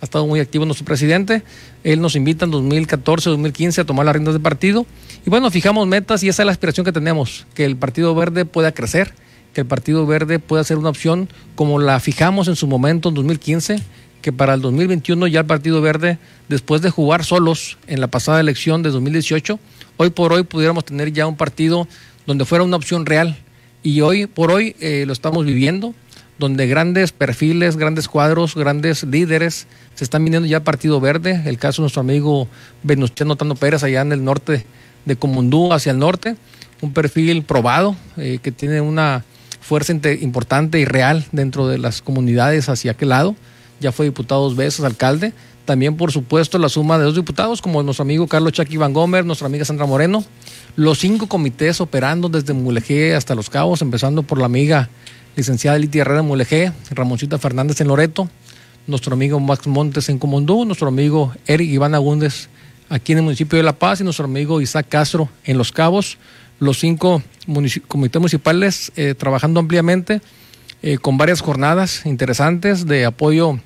ha 0.00 0.04
estado 0.04 0.26
muy 0.26 0.40
activo 0.40 0.64
nuestro 0.64 0.84
presidente. 0.84 1.42
Él 1.84 2.00
nos 2.00 2.16
invita 2.16 2.44
en 2.44 2.50
2014, 2.50 3.30
2015 3.30 3.82
a 3.82 3.84
tomar 3.84 4.06
las 4.06 4.14
riendas 4.14 4.34
del 4.34 4.42
partido. 4.42 4.86
Y 5.26 5.30
bueno, 5.30 5.50
fijamos 5.50 5.86
metas 5.86 6.22
y 6.22 6.28
esa 6.28 6.42
es 6.42 6.46
la 6.46 6.52
aspiración 6.52 6.84
que 6.84 6.92
tenemos, 6.92 7.46
que 7.54 7.64
el 7.64 7.76
Partido 7.76 8.14
Verde 8.14 8.46
pueda 8.46 8.72
crecer, 8.72 9.12
que 9.52 9.60
el 9.60 9.66
Partido 9.66 10.06
Verde 10.06 10.38
pueda 10.38 10.64
ser 10.64 10.78
una 10.78 10.88
opción 10.88 11.28
como 11.54 11.78
la 11.78 12.00
fijamos 12.00 12.48
en 12.48 12.56
su 12.56 12.66
momento 12.66 13.10
en 13.10 13.14
2015, 13.16 13.82
que 14.22 14.32
para 14.32 14.54
el 14.54 14.62
2021 14.62 15.26
ya 15.26 15.40
el 15.40 15.46
Partido 15.46 15.80
Verde, 15.82 16.18
después 16.48 16.80
de 16.80 16.90
jugar 16.90 17.24
solos 17.24 17.78
en 17.86 18.00
la 18.00 18.06
pasada 18.06 18.40
elección 18.40 18.82
de 18.82 18.90
2018, 18.90 19.58
hoy 19.98 20.10
por 20.10 20.32
hoy 20.32 20.44
pudiéramos 20.44 20.84
tener 20.84 21.12
ya 21.12 21.26
un 21.26 21.36
partido 21.36 21.86
donde 22.26 22.44
fuera 22.46 22.64
una 22.64 22.76
opción 22.76 23.04
real 23.04 23.36
y 23.82 24.00
hoy 24.00 24.26
por 24.26 24.50
hoy 24.50 24.76
eh, 24.80 25.04
lo 25.06 25.12
estamos 25.12 25.44
viviendo, 25.44 25.94
donde 26.40 26.66
grandes 26.66 27.12
perfiles, 27.12 27.76
grandes 27.76 28.08
cuadros, 28.08 28.56
grandes 28.56 29.04
líderes 29.04 29.66
se 29.94 30.04
están 30.04 30.24
viniendo 30.24 30.48
ya 30.48 30.56
a 30.56 30.64
Partido 30.64 30.98
Verde. 30.98 31.42
El 31.44 31.58
caso 31.58 31.82
de 31.82 31.84
nuestro 31.84 32.00
amigo 32.00 32.48
Venustiano 32.82 33.36
Tano 33.36 33.54
Pérez 33.54 33.84
allá 33.84 34.00
en 34.00 34.10
el 34.10 34.24
norte 34.24 34.64
de 35.04 35.16
Comundú 35.16 35.72
hacia 35.72 35.92
el 35.92 35.98
norte, 35.98 36.36
un 36.80 36.94
perfil 36.94 37.42
probado 37.42 37.94
eh, 38.16 38.38
que 38.42 38.52
tiene 38.52 38.80
una 38.80 39.22
fuerza 39.60 39.92
importante 39.92 40.80
y 40.80 40.86
real 40.86 41.26
dentro 41.30 41.68
de 41.68 41.76
las 41.76 42.00
comunidades 42.00 42.70
hacia 42.70 42.92
aquel 42.92 43.10
lado. 43.10 43.36
Ya 43.78 43.92
fue 43.92 44.06
diputado 44.06 44.42
dos 44.42 44.56
veces, 44.56 44.82
alcalde. 44.84 45.34
También, 45.66 45.98
por 45.98 46.10
supuesto, 46.10 46.58
la 46.58 46.70
suma 46.70 46.98
de 46.98 47.04
dos 47.04 47.16
diputados, 47.16 47.60
como 47.60 47.82
nuestro 47.82 48.02
amigo 48.02 48.26
Carlos 48.26 48.54
Chaki 48.54 48.78
Van 48.78 48.94
Gomer, 48.94 49.26
nuestra 49.26 49.46
amiga 49.46 49.66
Sandra 49.66 49.84
Moreno. 49.84 50.24
Los 50.74 50.98
cinco 50.98 51.28
comités 51.28 51.82
operando 51.82 52.30
desde 52.30 52.54
Mulegé 52.54 53.14
hasta 53.14 53.34
Los 53.34 53.50
Cabos, 53.50 53.82
empezando 53.82 54.22
por 54.22 54.38
la 54.38 54.46
amiga 54.46 54.88
licenciada 55.36 55.78
Litia 55.78 56.02
Herrera 56.02 56.20
en 56.20 56.26
Mulegé, 56.26 56.72
Ramoncita 56.90 57.38
Fernández 57.38 57.80
en 57.80 57.88
Loreto, 57.88 58.28
nuestro 58.86 59.14
amigo 59.14 59.40
Max 59.40 59.66
Montes 59.66 60.08
en 60.08 60.18
Comondú, 60.18 60.64
nuestro 60.64 60.88
amigo 60.88 61.32
Eric 61.46 61.70
Iván 61.70 61.94
Agúndez 61.94 62.48
aquí 62.88 63.12
en 63.12 63.18
el 63.18 63.24
municipio 63.24 63.56
de 63.56 63.62
La 63.62 63.72
Paz 63.72 64.00
y 64.00 64.04
nuestro 64.04 64.24
amigo 64.24 64.60
Isaac 64.60 64.86
Castro 64.88 65.28
en 65.44 65.56
Los 65.58 65.72
Cabos. 65.72 66.18
Los 66.58 66.78
cinco 66.78 67.22
comités 67.88 68.20
municipales 68.20 68.92
eh, 68.96 69.14
trabajando 69.16 69.60
ampliamente 69.60 70.20
eh, 70.82 70.98
con 70.98 71.16
varias 71.16 71.40
jornadas 71.40 72.04
interesantes 72.04 72.86
de 72.86 73.06
apoyo 73.06 73.58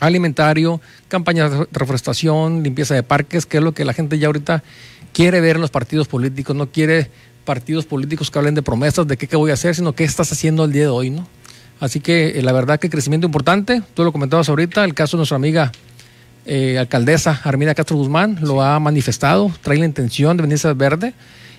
alimentario, 0.00 0.80
campañas 1.08 1.50
de 1.50 1.66
reforestación, 1.72 2.62
limpieza 2.62 2.94
de 2.94 3.02
parques, 3.02 3.46
que 3.46 3.58
es 3.58 3.62
lo 3.62 3.72
que 3.72 3.84
la 3.84 3.94
gente 3.94 4.18
ya 4.18 4.26
ahorita 4.26 4.62
quiere 5.12 5.40
ver 5.40 5.56
en 5.56 5.62
los 5.62 5.70
partidos 5.70 6.08
políticos, 6.08 6.54
no 6.54 6.70
quiere 6.70 7.10
partidos 7.46 7.86
políticos 7.86 8.30
que 8.30 8.38
hablen 8.38 8.54
de 8.54 8.62
promesas, 8.62 9.06
de 9.06 9.16
qué, 9.16 9.26
qué 9.26 9.36
voy 9.36 9.50
a 9.50 9.54
hacer, 9.54 9.74
sino 9.74 9.94
qué 9.94 10.04
estás 10.04 10.30
haciendo 10.30 10.66
el 10.66 10.72
día 10.72 10.82
de 10.82 10.88
hoy, 10.88 11.08
¿no? 11.08 11.26
Así 11.80 12.00
que 12.00 12.38
eh, 12.38 12.42
la 12.42 12.52
verdad 12.52 12.78
que 12.78 12.90
crecimiento 12.90 13.26
importante, 13.26 13.82
tú 13.94 14.04
lo 14.04 14.12
comentabas 14.12 14.48
ahorita, 14.50 14.84
el 14.84 14.92
caso 14.92 15.16
de 15.16 15.20
nuestra 15.20 15.36
amiga 15.36 15.72
eh, 16.44 16.78
alcaldesa 16.78 17.40
Armida 17.42 17.74
Castro 17.74 17.96
Guzmán 17.96 18.38
lo 18.40 18.62
ha 18.62 18.78
manifestado, 18.78 19.50
trae 19.62 19.78
la 19.78 19.86
intención 19.86 20.36
de 20.36 20.42
venirse 20.42 20.68
al 20.68 20.74
verde. 20.74 21.14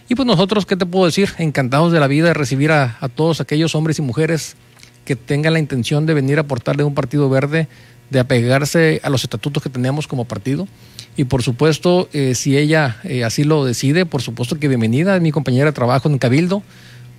Y 0.10 0.16
pues 0.16 0.26
nosotros, 0.26 0.66
¿qué 0.66 0.78
te 0.78 0.86
puedo 0.86 1.06
decir? 1.06 1.30
Encantados 1.38 1.92
de 1.92 2.00
la 2.00 2.08
vida 2.08 2.28
de 2.28 2.34
recibir 2.34 2.72
a, 2.72 2.98
a 3.02 3.10
todos 3.10 3.42
aquellos 3.42 3.76
hombres 3.76 4.00
y 4.00 4.02
mujeres 4.02 4.56
que 5.04 5.16
tengan 5.16 5.54
la 5.54 5.60
intención 5.60 6.06
de 6.06 6.14
venir 6.14 6.38
a 6.38 6.42
aportarle 6.42 6.84
un 6.84 6.94
partido 6.94 7.30
verde 7.30 7.68
de 8.10 8.20
apegarse 8.20 9.02
a 9.04 9.10
los 9.10 9.24
estatutos 9.24 9.62
que 9.62 9.70
tenemos 9.70 10.08
como 10.08 10.26
partido. 10.26 10.68
Y 11.16 11.26
por 11.26 11.42
supuesto, 11.42 12.10
eh, 12.14 12.36
si 12.36 12.58
ella 12.58 12.98
eh, 13.04 13.24
así 13.24 13.44
lo 13.44 13.66
decide, 13.66 14.06
por 14.06 14.22
supuesto 14.22 14.60
que 14.60 14.68
bienvenida, 14.68 15.20
mi 15.20 15.32
compañera 15.32 15.66
de 15.66 15.72
trabajo 15.72 16.08
en 16.10 16.20
Cabildo. 16.20 16.62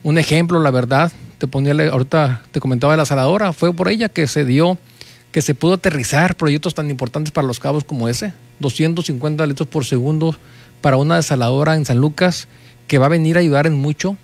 Un 0.05 0.19
ejemplo, 0.19 0.61
la 0.61 0.71
verdad, 0.71 1.13
te 1.39 1.49
ponía, 1.49 1.73
ahorita 1.91 2.43
te 2.53 2.61
comentaba 2.61 2.93
de 2.93 2.99
la 2.99 3.07
saladora, 3.07 3.53
fue 3.53 3.75
por 3.75 3.89
ella 3.89 4.09
que 4.09 4.27
se 4.29 4.45
dio, 4.45 4.79
que 5.33 5.43
se 5.43 5.55
pudo 5.55 5.75
aterrizar 5.75 6.37
proyectos 6.37 6.75
tan 6.75 6.91
importantes 6.91 7.33
para 7.33 7.47
los 7.47 7.59
cabos 7.59 7.83
como 7.83 8.09
ese, 8.09 8.33
250 8.61 9.45
litros 9.47 9.69
por 9.69 9.85
segundo 9.85 10.37
para 10.81 10.97
una 10.97 11.17
desaladora 11.17 11.75
en 11.75 11.85
San 11.85 11.99
Lucas, 11.99 12.47
que 12.87 12.99
va 12.99 13.07
a 13.07 13.11
venir 13.11 13.37
a 13.37 13.41
ayudar 13.41 13.67
en 13.67 13.75
mucho, 13.75 14.17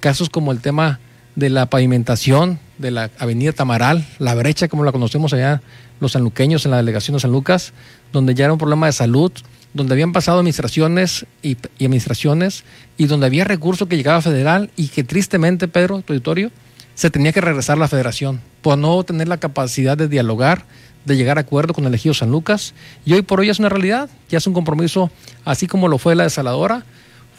casos 0.00 0.28
como 0.28 0.52
el 0.52 0.60
tema 0.60 1.00
de 1.36 1.48
la 1.48 1.66
pavimentación 1.66 2.60
de 2.78 2.90
la 2.90 3.10
avenida 3.18 3.52
Tamaral, 3.52 4.06
la 4.18 4.34
brecha 4.34 4.68
como 4.68 4.84
la 4.84 4.92
conocemos 4.92 5.32
allá 5.32 5.62
los 6.00 6.12
sanluqueños 6.12 6.64
en 6.64 6.72
la 6.72 6.78
delegación 6.78 7.14
de 7.14 7.20
San 7.20 7.30
Lucas, 7.30 7.72
donde 8.12 8.34
ya 8.34 8.44
era 8.44 8.52
un 8.52 8.58
problema 8.58 8.86
de 8.86 8.92
salud, 8.92 9.30
donde 9.72 9.94
habían 9.94 10.12
pasado 10.12 10.38
administraciones 10.38 11.26
y, 11.42 11.56
administraciones 11.78 12.64
y 12.98 13.06
donde 13.06 13.26
había 13.26 13.44
recursos 13.44 13.88
que 13.88 13.96
llegaba 13.96 14.20
federal 14.20 14.70
y 14.76 14.88
que 14.88 15.04
tristemente, 15.04 15.68
Pedro, 15.68 16.02
tu 16.02 16.12
auditorio, 16.12 16.50
se 16.94 17.08
tenía 17.10 17.32
que 17.32 17.40
regresar 17.40 17.76
a 17.76 17.80
la 17.80 17.88
federación 17.88 18.40
por 18.60 18.76
no 18.76 19.02
tener 19.04 19.28
la 19.28 19.38
capacidad 19.38 19.96
de 19.96 20.08
dialogar, 20.08 20.66
de 21.04 21.16
llegar 21.16 21.38
a 21.38 21.42
acuerdo 21.42 21.72
con 21.72 21.86
el 21.86 21.94
ejido 21.94 22.14
San 22.14 22.30
Lucas. 22.30 22.74
Y 23.04 23.14
hoy 23.14 23.22
por 23.22 23.40
hoy 23.40 23.48
es 23.48 23.60
una 23.60 23.68
realidad, 23.68 24.10
ya 24.28 24.38
es 24.38 24.46
un 24.46 24.54
compromiso, 24.54 25.10
así 25.44 25.66
como 25.66 25.88
lo 25.88 25.98
fue 25.98 26.14
la 26.14 26.24
desaladora, 26.24 26.84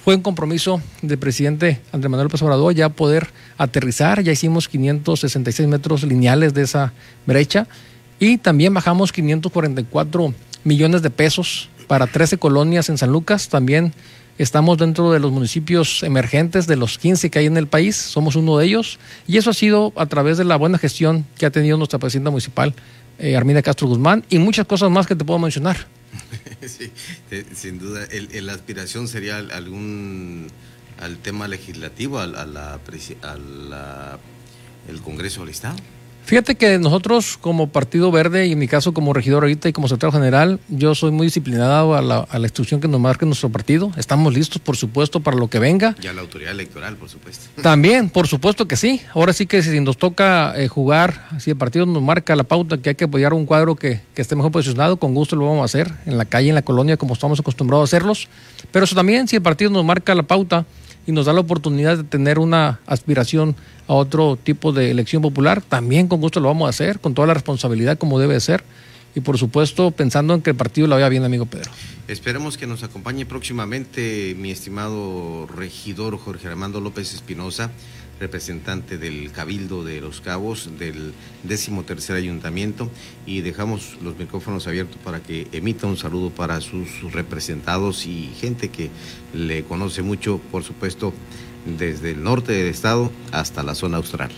fue 0.03 0.15
un 0.15 0.21
compromiso 0.21 0.81
del 1.01 1.17
presidente 1.17 1.79
Andrés 1.93 2.11
Manuel 2.11 2.25
López 2.25 2.41
Obrador 2.41 2.73
ya 2.73 2.89
poder 2.89 3.29
aterrizar, 3.57 4.21
ya 4.21 4.33
hicimos 4.33 4.67
566 4.67 5.67
metros 5.69 6.03
lineales 6.03 6.53
de 6.53 6.63
esa 6.63 6.91
brecha 7.25 7.67
y 8.19 8.37
también 8.37 8.73
bajamos 8.73 9.13
544 9.13 10.33
millones 10.65 11.01
de 11.01 11.09
pesos 11.09 11.69
para 11.87 12.07
13 12.07 12.37
colonias 12.37 12.89
en 12.89 12.97
San 12.97 13.11
Lucas, 13.11 13.47
también 13.47 13.93
estamos 14.37 14.77
dentro 14.77 15.11
de 15.11 15.19
los 15.19 15.31
municipios 15.31 16.03
emergentes 16.03 16.67
de 16.67 16.75
los 16.75 16.97
15 16.97 17.29
que 17.29 17.39
hay 17.39 17.45
en 17.45 17.57
el 17.57 17.67
país, 17.67 17.95
somos 17.95 18.35
uno 18.35 18.57
de 18.57 18.65
ellos. 18.65 18.99
Y 19.27 19.37
eso 19.37 19.51
ha 19.51 19.53
sido 19.53 19.93
a 19.95 20.05
través 20.07 20.37
de 20.37 20.43
la 20.43 20.55
buena 20.55 20.77
gestión 20.77 21.25
que 21.37 21.45
ha 21.45 21.51
tenido 21.51 21.77
nuestra 21.77 21.99
presidenta 21.99 22.31
municipal, 22.31 22.73
eh, 23.19 23.35
Armina 23.35 23.61
Castro 23.61 23.87
Guzmán 23.87 24.25
y 24.29 24.39
muchas 24.39 24.65
cosas 24.65 24.89
más 24.89 25.05
que 25.05 25.15
te 25.15 25.23
puedo 25.23 25.39
mencionar. 25.39 25.85
sí, 26.65 26.91
sin 27.53 27.79
duda. 27.79 28.07
La 28.41 28.53
aspiración 28.53 29.07
sería 29.07 29.37
algún 29.37 30.47
al 30.99 31.17
tema 31.17 31.47
legislativo, 31.47 32.19
al, 32.19 32.35
a 32.35 32.45
la, 32.45 34.19
el 34.87 35.01
Congreso 35.01 35.41
del 35.41 35.49
Estado. 35.49 35.75
Fíjate 36.25 36.55
que 36.55 36.79
nosotros 36.79 37.37
como 37.39 37.67
Partido 37.67 38.11
Verde 38.11 38.47
y 38.47 38.53
en 38.53 38.59
mi 38.59 38.67
caso 38.67 38.93
como 38.93 39.13
regidor 39.13 39.43
ahorita 39.43 39.67
y 39.67 39.73
como 39.73 39.87
secretario 39.87 40.13
general, 40.13 40.59
yo 40.69 40.95
soy 40.95 41.11
muy 41.11 41.27
disciplinado 41.27 41.95
a 41.95 42.01
la, 42.01 42.19
a 42.19 42.39
la 42.39 42.47
instrucción 42.47 42.79
que 42.79 42.87
nos 42.87 43.01
marque 43.01 43.25
nuestro 43.25 43.49
partido. 43.49 43.91
Estamos 43.97 44.33
listos, 44.33 44.61
por 44.61 44.77
supuesto, 44.77 45.19
para 45.19 45.35
lo 45.37 45.49
que 45.49 45.59
venga. 45.59 45.95
Y 46.01 46.07
a 46.07 46.13
la 46.13 46.21
autoridad 46.21 46.51
electoral, 46.51 46.95
por 46.95 47.09
supuesto. 47.09 47.45
También, 47.61 48.09
por 48.09 48.27
supuesto 48.27 48.67
que 48.67 48.77
sí. 48.77 49.01
Ahora 49.13 49.33
sí 49.33 49.45
que 49.45 49.61
si 49.61 49.79
nos 49.81 49.97
toca 49.97 50.53
eh, 50.55 50.67
jugar, 50.69 51.27
si 51.39 51.51
el 51.51 51.57
partido 51.57 51.85
nos 51.85 52.01
marca 52.01 52.35
la 52.35 52.43
pauta 52.45 52.77
que 52.77 52.89
hay 52.89 52.95
que 52.95 53.05
apoyar 53.05 53.33
un 53.33 53.45
cuadro 53.45 53.75
que, 53.75 54.01
que 54.15 54.21
esté 54.21 54.35
mejor 54.35 54.51
posicionado, 54.51 54.97
con 54.97 55.13
gusto 55.13 55.35
lo 55.35 55.45
vamos 55.45 55.61
a 55.61 55.65
hacer 55.65 55.91
en 56.05 56.17
la 56.17 56.25
calle, 56.25 56.49
en 56.49 56.55
la 56.55 56.61
colonia, 56.61 56.95
como 56.95 57.13
estamos 57.13 57.39
acostumbrados 57.39 57.89
a 57.93 57.97
hacerlos. 57.97 58.29
Pero 58.71 58.85
eso 58.85 58.95
también, 58.95 59.27
si 59.27 59.35
el 59.35 59.41
partido 59.41 59.71
nos 59.71 59.83
marca 59.83 60.15
la 60.15 60.23
pauta 60.23 60.65
y 61.05 61.11
nos 61.11 61.25
da 61.25 61.33
la 61.33 61.41
oportunidad 61.41 61.97
de 61.97 62.03
tener 62.03 62.39
una 62.39 62.79
aspiración 62.85 63.55
a 63.87 63.93
otro 63.93 64.37
tipo 64.41 64.71
de 64.71 64.91
elección 64.91 65.21
popular, 65.21 65.61
también 65.61 66.07
con 66.07 66.21
gusto 66.21 66.39
lo 66.39 66.47
vamos 66.47 66.67
a 66.67 66.69
hacer, 66.69 66.99
con 66.99 67.13
toda 67.13 67.27
la 67.27 67.33
responsabilidad 67.33 67.97
como 67.97 68.19
debe 68.19 68.39
ser 68.39 68.63
y 69.15 69.19
por 69.19 69.37
supuesto 69.37 69.91
pensando 69.91 70.33
en 70.33 70.41
que 70.41 70.51
el 70.51 70.55
partido 70.55 70.87
lo 70.87 70.95
vaya 70.95 71.09
bien, 71.09 71.23
amigo 71.23 71.45
Pedro. 71.45 71.71
Esperemos 72.07 72.57
que 72.57 72.67
nos 72.67 72.83
acompañe 72.83 73.25
próximamente 73.25 74.35
mi 74.37 74.51
estimado 74.51 75.47
regidor 75.47 76.17
Jorge 76.17 76.47
Armando 76.47 76.81
López 76.81 77.13
Espinosa, 77.13 77.71
representante 78.19 78.97
del 78.97 79.31
Cabildo 79.31 79.83
de 79.83 80.01
Los 80.01 80.21
Cabos, 80.21 80.69
del 80.79 81.13
décimo 81.43 81.83
tercer 81.83 82.15
ayuntamiento, 82.15 82.89
y 83.25 83.41
dejamos 83.41 83.97
los 84.01 84.17
micrófonos 84.17 84.67
abiertos 84.67 84.97
para 85.03 85.21
que 85.21 85.47
emita 85.51 85.87
un 85.87 85.97
saludo 85.97 86.29
para 86.29 86.61
sus 86.61 87.11
representados 87.11 88.05
y 88.05 88.31
gente 88.39 88.69
que 88.69 88.89
le 89.33 89.63
conoce 89.63 90.01
mucho, 90.01 90.39
por 90.51 90.63
supuesto, 90.63 91.13
desde 91.65 92.11
el 92.11 92.23
norte 92.23 92.51
del 92.51 92.67
estado 92.67 93.11
hasta 93.31 93.63
la 93.63 93.75
zona 93.75 93.97
austral. 93.97 94.31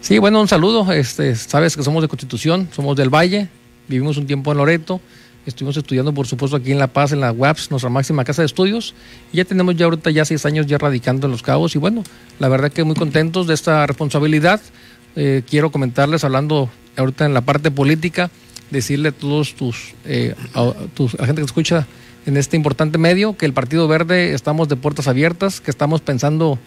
Sí, 0.00 0.18
bueno, 0.18 0.40
un 0.40 0.48
saludo. 0.48 0.90
Este, 0.92 1.34
sabes 1.34 1.76
que 1.76 1.82
somos 1.82 2.02
de 2.02 2.08
Constitución, 2.08 2.68
somos 2.72 2.96
del 2.96 3.12
Valle, 3.12 3.48
vivimos 3.88 4.16
un 4.16 4.26
tiempo 4.26 4.52
en 4.52 4.58
Loreto, 4.58 5.00
estuvimos 5.48 5.76
estudiando, 5.76 6.12
por 6.12 6.26
supuesto, 6.26 6.56
aquí 6.56 6.72
en 6.72 6.78
La 6.78 6.88
Paz, 6.88 7.12
en 7.12 7.20
la 7.20 7.32
UAPS, 7.32 7.70
nuestra 7.70 7.90
máxima 7.90 8.24
casa 8.24 8.42
de 8.42 8.46
estudios, 8.46 8.94
y 9.32 9.38
ya 9.38 9.44
tenemos 9.44 9.76
ya 9.76 9.86
ahorita 9.86 10.10
ya 10.10 10.24
seis 10.24 10.44
años 10.46 10.66
ya 10.66 10.78
radicando 10.78 11.26
en 11.26 11.32
Los 11.32 11.42
Cabos, 11.42 11.74
y 11.74 11.78
bueno, 11.78 12.04
la 12.38 12.48
verdad 12.48 12.72
que 12.72 12.84
muy 12.84 12.94
contentos 12.94 13.46
de 13.46 13.54
esta 13.54 13.86
responsabilidad. 13.86 14.60
Eh, 15.16 15.42
quiero 15.48 15.70
comentarles, 15.70 16.22
hablando 16.24 16.70
ahorita 16.96 17.26
en 17.26 17.34
la 17.34 17.40
parte 17.40 17.70
política, 17.70 18.30
decirle 18.70 19.08
a 19.08 19.12
todos 19.12 19.54
tus, 19.54 19.94
eh, 20.04 20.34
a, 20.54 20.72
tus, 20.94 21.12
gente 21.12 21.36
que 21.36 21.46
escucha 21.46 21.86
en 22.26 22.36
este 22.36 22.56
importante 22.56 22.98
medio, 22.98 23.36
que 23.36 23.46
el 23.46 23.52
Partido 23.52 23.88
Verde 23.88 24.34
estamos 24.34 24.68
de 24.68 24.76
puertas 24.76 25.08
abiertas, 25.08 25.60
que 25.60 25.70
estamos 25.70 26.00
pensando 26.00 26.58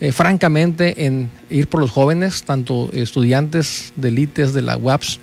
eh, 0.00 0.12
francamente 0.12 1.06
en 1.06 1.28
ir 1.50 1.66
por 1.66 1.80
los 1.80 1.90
jóvenes, 1.90 2.44
tanto 2.44 2.88
estudiantes 2.92 3.92
de 3.96 4.08
élites 4.08 4.52
de 4.52 4.62
la 4.62 4.76
UAPS, 4.76 5.18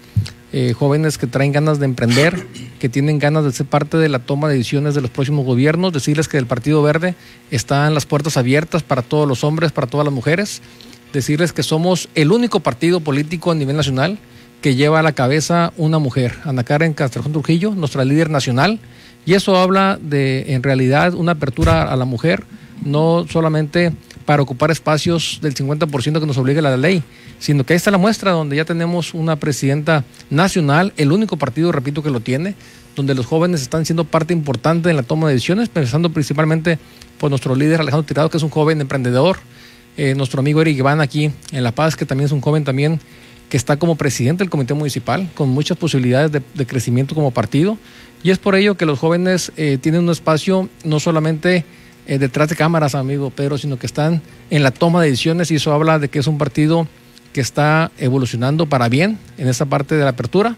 eh, 0.57 0.71
jóvenes 0.71 1.17
que 1.17 1.27
traen 1.27 1.51
ganas 1.51 1.79
de 1.79 1.85
emprender, 1.85 2.47
que 2.79 2.87
tienen 2.87 3.19
ganas 3.19 3.43
de 3.43 3.51
ser 3.51 3.65
parte 3.65 3.97
de 3.97 4.07
la 4.07 4.19
toma 4.19 4.47
de 4.47 4.53
decisiones 4.53 4.95
de 4.95 5.01
los 5.01 5.11
próximos 5.11 5.43
gobiernos, 5.45 5.91
decirles 5.91 6.29
que 6.29 6.37
el 6.37 6.45
Partido 6.45 6.81
Verde 6.81 7.13
están 7.51 7.93
las 7.93 8.05
puertas 8.05 8.37
abiertas 8.37 8.81
para 8.81 9.01
todos 9.01 9.27
los 9.27 9.43
hombres, 9.43 9.73
para 9.73 9.87
todas 9.87 10.05
las 10.05 10.13
mujeres, 10.13 10.61
decirles 11.11 11.51
que 11.51 11.61
somos 11.61 12.07
el 12.15 12.31
único 12.31 12.61
partido 12.61 13.01
político 13.01 13.51
a 13.51 13.55
nivel 13.55 13.75
nacional 13.75 14.17
que 14.61 14.75
lleva 14.75 14.99
a 14.99 15.03
la 15.03 15.11
cabeza 15.11 15.73
una 15.75 15.99
mujer, 15.99 16.35
Ana 16.45 16.63
Karen 16.63 16.93
Castrejón 16.93 17.33
Trujillo, 17.33 17.71
nuestra 17.71 18.05
líder 18.05 18.29
nacional, 18.29 18.79
y 19.25 19.33
eso 19.33 19.57
habla 19.57 19.99
de, 20.01 20.53
en 20.53 20.63
realidad, 20.63 21.15
una 21.15 21.33
apertura 21.33 21.83
a 21.83 21.97
la 21.97 22.05
mujer, 22.05 22.45
no 22.85 23.25
solamente 23.29 23.91
para 24.25 24.41
ocupar 24.41 24.71
espacios 24.71 25.39
del 25.41 25.53
50% 25.53 26.21
que 26.21 26.25
nos 26.25 26.37
obliga 26.37 26.61
la 26.61 26.77
ley, 26.77 27.03
sino 27.39 27.63
que 27.63 27.73
ahí 27.73 27.77
está 27.77 27.91
la 27.91 27.97
muestra 27.97 28.31
donde 28.31 28.55
ya 28.55 28.65
tenemos 28.65 29.13
una 29.13 29.35
presidenta 29.35 30.03
nacional, 30.29 30.93
el 30.97 31.11
único 31.11 31.37
partido, 31.37 31.71
repito, 31.71 32.01
que 32.01 32.09
lo 32.09 32.19
tiene, 32.19 32.55
donde 32.95 33.13
los 33.13 33.25
jóvenes 33.25 33.61
están 33.61 33.85
siendo 33.85 34.05
parte 34.05 34.33
importante 34.33 34.89
en 34.89 34.95
la 34.95 35.03
toma 35.03 35.27
de 35.27 35.33
decisiones, 35.33 35.69
pensando 35.69 36.11
principalmente 36.11 36.79
por 37.17 37.29
nuestro 37.29 37.55
líder 37.55 37.81
Alejandro 37.81 38.05
Tirado, 38.05 38.29
que 38.29 38.37
es 38.37 38.43
un 38.43 38.49
joven 38.49 38.81
emprendedor, 38.81 39.37
eh, 39.97 40.15
nuestro 40.15 40.39
amigo 40.39 40.61
Eric 40.61 40.77
Iván 40.77 41.01
aquí 41.01 41.31
en 41.51 41.63
La 41.63 41.71
Paz, 41.71 41.95
que 41.95 42.05
también 42.05 42.25
es 42.25 42.31
un 42.31 42.41
joven 42.41 42.63
también 42.63 42.99
que 43.49 43.57
está 43.57 43.77
como 43.77 43.95
presidente 43.95 44.43
del 44.43 44.49
comité 44.49 44.73
municipal, 44.73 45.29
con 45.35 45.49
muchas 45.49 45.77
posibilidades 45.77 46.31
de, 46.31 46.65
crecimiento 46.65 47.15
como 47.15 47.31
partido. 47.31 47.77
Y 48.23 48.31
es 48.31 48.39
por 48.39 48.55
ello 48.55 48.75
que 48.75 48.85
los 48.85 48.97
jóvenes 48.97 49.51
eh, 49.55 49.77
tienen 49.79 50.03
un 50.03 50.09
espacio 50.09 50.67
no 50.83 50.99
solamente 50.99 51.63
eh, 52.07 52.17
detrás 52.17 52.49
de 52.49 52.55
cámaras, 52.55 52.95
amigo 52.95 53.29
Pedro, 53.29 53.57
sino 53.57 53.77
que 53.77 53.85
están 53.85 54.21
en 54.49 54.63
la 54.63 54.71
toma 54.71 55.01
de 55.01 55.09
decisiones 55.09 55.51
y 55.51 55.55
eso 55.55 55.73
habla 55.73 55.99
de 55.99 56.09
que 56.09 56.19
es 56.19 56.27
un 56.27 56.37
partido 56.37 56.87
que 57.35 57.41
está 57.41 57.91
evolucionando 57.97 58.65
para 58.65 58.87
bien 58.87 59.19
en 59.37 59.49
esa 59.49 59.65
parte 59.65 59.95
de 59.95 60.05
la 60.05 60.11
apertura. 60.11 60.55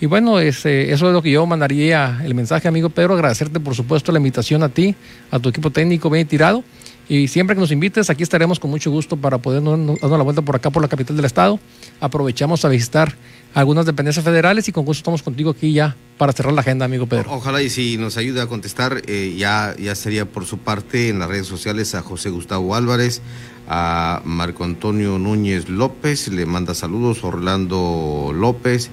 Y 0.00 0.06
bueno, 0.06 0.40
eso 0.40 0.70
es 0.70 1.02
lo 1.02 1.20
que 1.20 1.30
yo 1.30 1.44
mandaría 1.44 2.22
el 2.24 2.34
mensaje, 2.34 2.66
amigo 2.66 2.88
Pedro, 2.88 3.12
agradecerte 3.12 3.60
por 3.60 3.74
supuesto 3.74 4.10
la 4.10 4.16
invitación 4.16 4.62
a 4.62 4.70
ti, 4.70 4.94
a 5.30 5.38
tu 5.38 5.50
equipo 5.50 5.70
técnico 5.70 6.08
bien 6.08 6.26
tirado. 6.26 6.64
Y 7.08 7.28
siempre 7.28 7.54
que 7.54 7.60
nos 7.60 7.70
invites, 7.70 8.08
aquí 8.08 8.22
estaremos 8.22 8.58
con 8.58 8.70
mucho 8.70 8.90
gusto 8.90 9.16
para 9.16 9.38
poder 9.38 9.62
darnos 9.62 10.00
la 10.00 10.22
vuelta 10.22 10.42
por 10.42 10.56
acá, 10.56 10.70
por 10.70 10.82
la 10.82 10.88
capital 10.88 11.16
del 11.16 11.26
estado. 11.26 11.60
Aprovechamos 12.00 12.64
a 12.64 12.68
visitar 12.68 13.14
algunas 13.52 13.86
dependencias 13.86 14.24
federales 14.24 14.68
y 14.68 14.72
con 14.72 14.84
gusto 14.84 15.00
estamos 15.00 15.22
contigo 15.22 15.50
aquí 15.50 15.72
ya 15.72 15.96
para 16.18 16.32
cerrar 16.32 16.52
la 16.52 16.62
agenda, 16.62 16.84
amigo 16.84 17.06
Pedro. 17.06 17.32
Ojalá 17.32 17.62
y 17.62 17.70
si 17.70 17.96
nos 17.98 18.16
ayuda 18.16 18.44
a 18.44 18.46
contestar, 18.46 19.02
eh, 19.06 19.34
ya, 19.36 19.74
ya 19.78 19.94
sería 19.94 20.24
por 20.26 20.46
su 20.46 20.58
parte 20.58 21.08
en 21.08 21.18
las 21.18 21.28
redes 21.28 21.46
sociales 21.46 21.94
a 21.94 22.02
José 22.02 22.30
Gustavo 22.30 22.74
Álvarez, 22.74 23.20
a 23.68 24.22
Marco 24.24 24.64
Antonio 24.64 25.18
Núñez 25.18 25.68
López, 25.68 26.28
le 26.28 26.46
manda 26.46 26.74
saludos, 26.74 27.22
Orlando 27.22 28.32
López, 28.34 28.90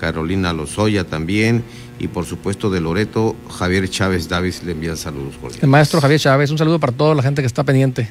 Carolina 0.00 0.52
Lozoya 0.52 1.04
también 1.04 1.62
y 1.98 2.08
por 2.08 2.24
supuesto 2.24 2.70
de 2.70 2.80
Loreto, 2.80 3.36
Javier 3.50 3.88
Chávez 3.88 4.28
Davis 4.28 4.62
le 4.64 4.72
envían 4.72 4.96
saludos. 4.96 5.34
El 5.60 5.68
maestro 5.68 6.00
Javier 6.00 6.18
Chávez, 6.18 6.50
un 6.50 6.58
saludo 6.58 6.80
para 6.80 6.92
toda 6.92 7.14
la 7.14 7.22
gente 7.22 7.42
que 7.42 7.46
está 7.46 7.62
pendiente. 7.62 8.10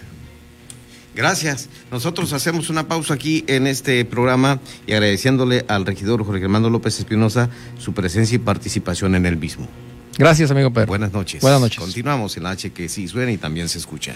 Gracias. 1.15 1.67
Nosotros 1.91 2.31
hacemos 2.33 2.69
una 2.69 2.87
pausa 2.87 3.15
aquí 3.15 3.43
en 3.47 3.67
este 3.67 4.05
programa 4.05 4.59
y 4.85 4.93
agradeciéndole 4.93 5.65
al 5.67 5.85
regidor 5.85 6.23
Jorge 6.23 6.43
Armando 6.43 6.69
López 6.69 6.99
Espinosa 6.99 7.49
su 7.77 7.93
presencia 7.93 8.35
y 8.35 8.39
participación 8.39 9.15
en 9.15 9.25
el 9.25 9.35
mismo. 9.35 9.67
Gracias, 10.17 10.51
amigo 10.51 10.71
Pedro. 10.71 10.87
Buenas 10.87 11.11
noches. 11.11 11.41
Buenas 11.41 11.59
noches. 11.59 11.79
Continuamos 11.79 12.37
en 12.37 12.43
la 12.43 12.51
H 12.51 12.71
que 12.71 12.87
sí 12.89 13.07
suena 13.07 13.31
y 13.31 13.37
también 13.37 13.67
se 13.67 13.79
escucha. 13.79 14.13